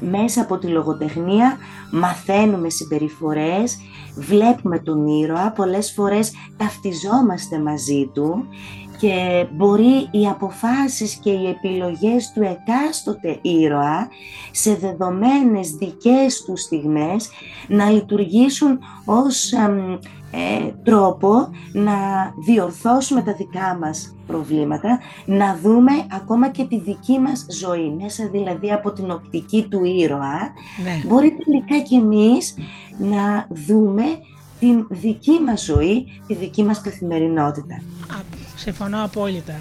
μέσα 0.00 0.42
από 0.42 0.58
τη 0.58 0.66
λογοτεχνία 0.66 1.56
μαθαίνουμε 1.92 2.70
συμπεριφορές, 2.70 3.76
βλέπουμε 4.16 4.78
τον 4.78 5.06
ήρωα, 5.06 5.52
πολλές 5.52 5.92
φορές 5.92 6.32
ταυτιζόμαστε 6.56 7.58
μαζί 7.58 8.10
του 8.14 8.46
και 8.98 9.46
μπορεί 9.52 10.08
οι 10.10 10.26
αποφάσεις 10.26 11.14
και 11.14 11.30
οι 11.30 11.48
επιλογές 11.48 12.32
του 12.34 12.42
εκάστοτε 12.42 13.38
ήρωα 13.42 14.08
σε 14.50 14.74
δεδομένες 14.74 15.70
δικές 15.70 16.42
του 16.42 16.56
στιγμές 16.56 17.30
να 17.68 17.90
λειτουργήσουν 17.90 18.78
ως 19.04 19.52
ε, 20.30 20.72
τρόπο 20.82 21.50
να 21.72 21.94
διορθώσουμε 22.44 23.22
τα 23.22 23.32
δικά 23.32 23.78
μας 23.80 24.16
προβλήματα, 24.26 25.00
να 25.24 25.58
δούμε 25.62 25.92
ακόμα 26.12 26.48
και 26.48 26.64
τη 26.64 26.80
δική 26.80 27.18
μας 27.18 27.46
ζωή, 27.50 27.96
μέσα 28.00 28.28
δηλαδή 28.28 28.72
από 28.72 28.92
την 28.92 29.10
οπτική 29.10 29.66
του 29.70 29.84
ήρωα, 29.84 30.52
ναι. 30.84 31.02
μπορεί 31.06 31.36
τελικά 31.44 31.78
και 31.88 31.96
εμείς 31.96 32.54
να 32.98 33.46
δούμε 33.66 34.04
την 34.60 34.86
δική 34.88 35.40
μας 35.46 35.64
ζωή, 35.64 36.06
τη 36.26 36.34
δική 36.34 36.62
μας 36.62 36.80
καθημερινότητα. 36.80 37.82
Συμφωνώ 38.56 39.04
απόλυτα. 39.04 39.60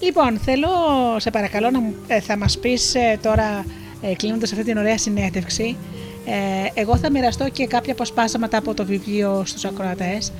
Λοιπόν, 0.00 0.38
θέλω, 0.38 0.68
σε 1.16 1.30
παρακαλώ, 1.30 1.70
να 1.70 1.80
ε, 2.06 2.20
θα 2.20 2.36
μας 2.36 2.58
πεις 2.58 2.94
ε, 2.94 3.18
τώρα, 3.22 3.64
ε, 4.00 4.14
κλείνοντας 4.14 4.52
αυτή 4.52 4.64
την 4.64 4.76
ωραία 4.76 4.98
συνέντευξη, 4.98 5.76
ε, 6.24 6.80
εγώ 6.80 6.96
θα 6.96 7.10
μοιραστώ 7.10 7.48
και 7.48 7.66
κάποια 7.66 7.92
αποσπάσματα 7.92 8.58
από 8.58 8.74
το 8.74 8.84
βιβλίο 8.84 9.42
στους 9.44 9.64
ακροατές. 9.64 10.32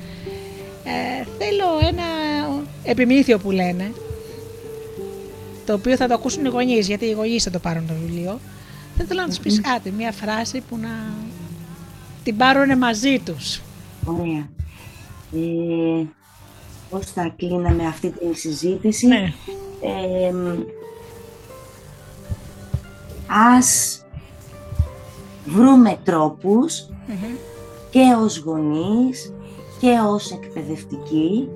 Ε, 0.83 1.23
θέλω 1.37 1.87
ένα 1.87 2.03
επιμήθειο 2.83 3.39
που 3.39 3.51
λένε, 3.51 3.91
το 5.65 5.73
οποίο 5.73 5.95
θα 5.95 6.07
το 6.07 6.13
ακούσουν 6.13 6.45
οι 6.45 6.49
γονείς, 6.49 6.87
γιατί 6.87 7.05
οι 7.05 7.11
γονείς 7.11 7.43
θα 7.43 7.49
το 7.49 7.59
πάρουν 7.59 7.87
το 7.87 7.93
βιβλίο. 8.01 8.39
Θα 8.97 9.03
ήθελα 9.03 9.21
να 9.21 9.27
τους 9.27 9.39
πεις 9.39 9.61
κάτι, 9.61 9.91
μια 9.91 10.11
φράση 10.11 10.63
που 10.69 10.77
να 10.77 10.89
την 12.23 12.37
πάρουν 12.37 12.77
μαζί 12.77 13.19
τους. 13.19 13.61
Ωραία. 14.05 14.49
Ε, 15.33 16.05
πώς 16.89 17.05
θα 17.05 17.33
κλείναμε 17.35 17.85
αυτή 17.85 18.09
την 18.09 18.35
συζήτηση. 18.35 19.07
Ναι. 19.07 19.33
Ε, 19.81 20.33
ας 23.27 24.01
βρούμε 25.45 25.97
και 27.89 28.15
ως 28.23 28.37
γονείς 28.37 29.33
και 29.79 29.99
ως 30.07 30.31
εκπαιδευτικοί 30.31 31.49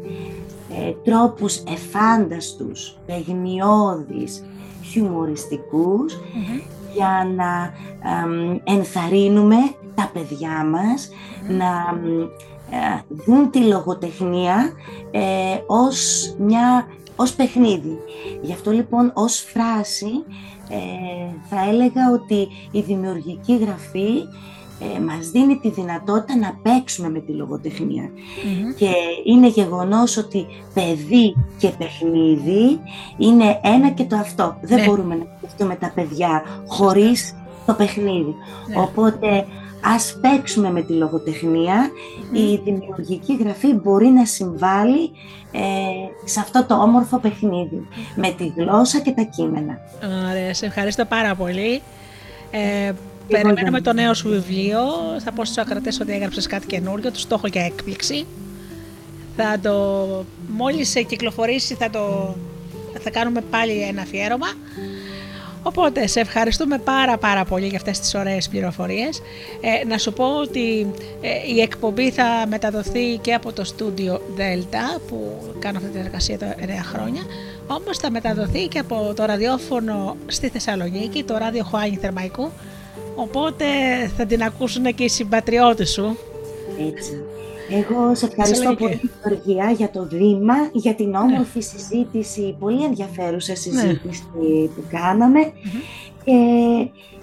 ε, 0.69 0.93
τρόπους 1.03 1.63
εφάνταστους, 1.67 2.97
παιχνιώδεις, 3.05 4.43
χιουμοριστικους 4.84 6.19
για 6.93 7.27
να 7.36 7.73
ενθαρρύνουμε 8.63 9.55
τα 9.95 10.09
παιδιά 10.13 10.65
μας 10.65 11.09
να 11.47 11.65
ε, 11.65 12.27
δουν 13.07 13.49
τη 13.49 13.59
λογοτεχνία 13.59 14.71
ε, 15.11 15.21
ως, 15.67 16.34
μια, 16.38 16.88
ως 17.15 17.34
παιχνίδι. 17.34 17.97
Γι' 18.41 18.53
αυτό 18.53 18.71
λοιπόν 18.71 19.11
ως 19.15 19.39
φράση 19.39 20.11
ε, 20.69 20.76
θα 21.49 21.69
έλεγα 21.69 22.11
ότι 22.13 22.47
η 22.71 22.82
δημιουργική 22.82 23.57
γραφή 23.57 24.24
ε, 24.95 24.99
μας 24.99 25.30
δίνει 25.30 25.57
τη 25.57 25.69
δυνατότητα 25.69 26.38
να 26.38 26.59
παίξουμε 26.61 27.09
με 27.09 27.19
τη 27.19 27.32
λογοτεχνια 27.32 28.09
Και 28.78 28.91
είναι 29.26 29.47
γεγονός 29.47 30.17
ότι 30.17 30.45
παιδί 30.74 31.36
και 31.57 31.69
παιχνίδι 31.78 32.80
είναι 33.17 33.59
ένα 33.63 33.89
και 33.89 34.03
το 34.03 34.15
αυτό. 34.15 34.57
Δεν 34.61 34.80
ναι. 34.80 34.86
μπορούμε 34.86 35.15
να 35.15 35.26
σκεφτούμε 35.38 35.76
τα 35.76 35.91
παιδιά 35.95 36.43
χωρίς 36.67 37.36
το 37.65 37.74
παιχνίδι. 37.74 38.36
Ναι. 38.67 38.80
Οπότε 38.80 39.45
ας 39.84 40.17
παίξουμε 40.21 40.71
με 40.71 40.81
τη 40.81 40.93
λογοτεχνία, 40.93 41.91
η 42.31 42.55
δημιουργική 42.63 43.36
γραφή 43.36 43.73
μπορεί 43.73 44.07
να 44.07 44.25
συμβάλλει 44.25 45.11
ε, 45.51 45.59
σε 46.25 46.39
αυτό 46.39 46.65
το 46.65 46.75
όμορφο 46.75 47.17
παιχνίδι, 47.17 47.88
με 48.15 48.31
τη 48.38 48.53
γλώσσα 48.57 48.99
και 48.99 49.11
τα 49.11 49.21
κείμενα. 49.21 49.77
Ωραία, 50.29 50.53
σε 50.53 50.65
ευχαριστώ 50.65 51.05
πάρα 51.05 51.36
πολύ. 51.36 51.81
Ε, 52.51 52.91
περιμένουμε 53.27 53.81
το 53.81 53.93
νέο 53.93 54.13
σου 54.13 54.29
βιβλίο, 54.29 54.79
θα 55.23 55.31
πω 55.31 55.45
στους 55.45 55.57
ακρατές 55.57 55.99
ότι 55.99 56.11
έγραψες 56.11 56.47
κάτι 56.47 56.65
καινούριο, 56.65 57.11
του 57.11 57.27
το 57.27 57.36
έχω 57.36 57.47
για 57.47 57.65
έκπληξη. 57.65 58.25
Θα 59.36 59.59
το, 59.61 60.07
μόλις 60.47 60.93
κυκλοφορήσει 61.07 61.73
θα 61.73 61.89
το, 61.89 62.36
θα 62.99 63.09
κάνουμε 63.09 63.41
πάλι 63.41 63.81
ένα 63.81 64.01
αφιέρωμα. 64.01 64.47
Οπότε 65.64 66.07
σε 66.07 66.20
ευχαριστούμε 66.20 66.78
πάρα 66.78 67.18
πάρα 67.18 67.45
πολύ 67.45 67.68
για 67.68 67.78
αυτές 67.78 67.99
τις 67.99 68.16
ωραίες 68.16 68.49
πληροφορίες. 68.49 69.22
Ε, 69.61 69.86
να 69.88 69.97
σου 69.97 70.14
πω 70.14 70.39
ότι 70.41 70.91
ε, 71.22 71.53
η 71.55 71.61
εκπομπή 71.61 72.11
θα 72.11 72.45
μεταδοθεί 72.47 73.18
και 73.22 73.34
από 73.34 73.53
το 73.53 73.64
στούντιο 73.64 74.22
Delta 74.38 75.01
που 75.07 75.41
κάνω 75.59 75.78
αυτή 75.78 75.89
την 75.89 75.99
εργασία 75.99 76.38
τα 76.38 76.55
9 76.55 76.59
χρόνια 76.93 77.22
όμως 77.68 77.97
θα 77.97 78.11
μεταδοθεί 78.11 78.68
και 78.68 78.80
από 78.80 79.14
το 79.16 79.26
ραδιόφωνο 79.26 80.16
στη 80.28 80.49
Θεσσαλονίκη, 80.49 81.24
το 81.24 81.38
ράδιο 81.38 81.64
Χωάνι 81.64 81.97
Θερμαϊκού 82.01 82.51
οπότε 83.16 83.66
θα 84.18 84.26
την 84.26 84.43
ακούσουν 84.43 84.95
και 84.95 85.03
οι 85.03 85.09
συμπατριώτες 85.09 85.89
σου. 85.91 86.18
Έτσι. 86.88 87.24
Εγώ 87.80 88.15
σε 88.15 88.26
ευχαριστώ 88.26 88.76
πολύ, 88.76 88.99
Γεωργία, 89.24 89.71
για 89.71 89.89
το 89.89 90.07
βήμα, 90.11 90.55
για 90.74 90.93
την 90.93 91.15
όμορφη 91.15 91.57
ναι. 91.57 91.63
συζήτηση, 91.63 92.55
πολύ 92.59 92.84
ενδιαφέρουσα 92.84 93.51
ναι. 93.51 93.57
συζήτηση 93.57 94.24
που 94.76 94.84
κάναμε 94.89 95.39
και 96.24 96.34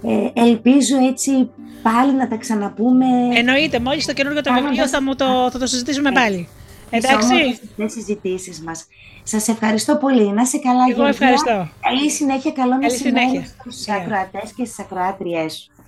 ε, 0.02 0.30
ελπίζω 0.32 0.96
έτσι 0.96 1.50
πάλι 1.82 2.14
να 2.14 2.28
τα 2.28 2.36
ξαναπούμε. 2.36 3.06
Εννοείται, 3.34 3.80
μόλις 3.80 4.06
το 4.06 4.12
καινούργιο 4.12 4.42
το 4.42 4.52
βιβλίο 4.52 4.88
θα, 4.88 4.98
το, 5.16 5.50
θα 5.50 5.58
το 5.58 5.66
συζητήσουμε 5.66 6.10
ναι. 6.10 6.20
πάλι. 6.20 6.48
Εντάξει. 6.90 7.60
τις 7.76 7.92
συζητήσεις 7.92 8.60
μας. 8.60 8.86
Σας 9.22 9.48
ευχαριστώ 9.48 9.96
πολύ. 9.96 10.32
Να 10.32 10.42
είσαι 10.42 10.58
καλά, 10.58 10.84
Εγώ 10.90 11.04
ευχαριστώ. 11.04 11.68
Καλή 11.80 12.10
συνέχεια, 12.10 12.52
καλό 12.52 12.76
μεσημέρι 12.76 13.46
στους 13.60 13.88
ακροατές 13.88 14.52
και 14.56 14.64
στις 14.64 14.78
ακροάτριές 14.78 15.52
σου. 15.52 15.79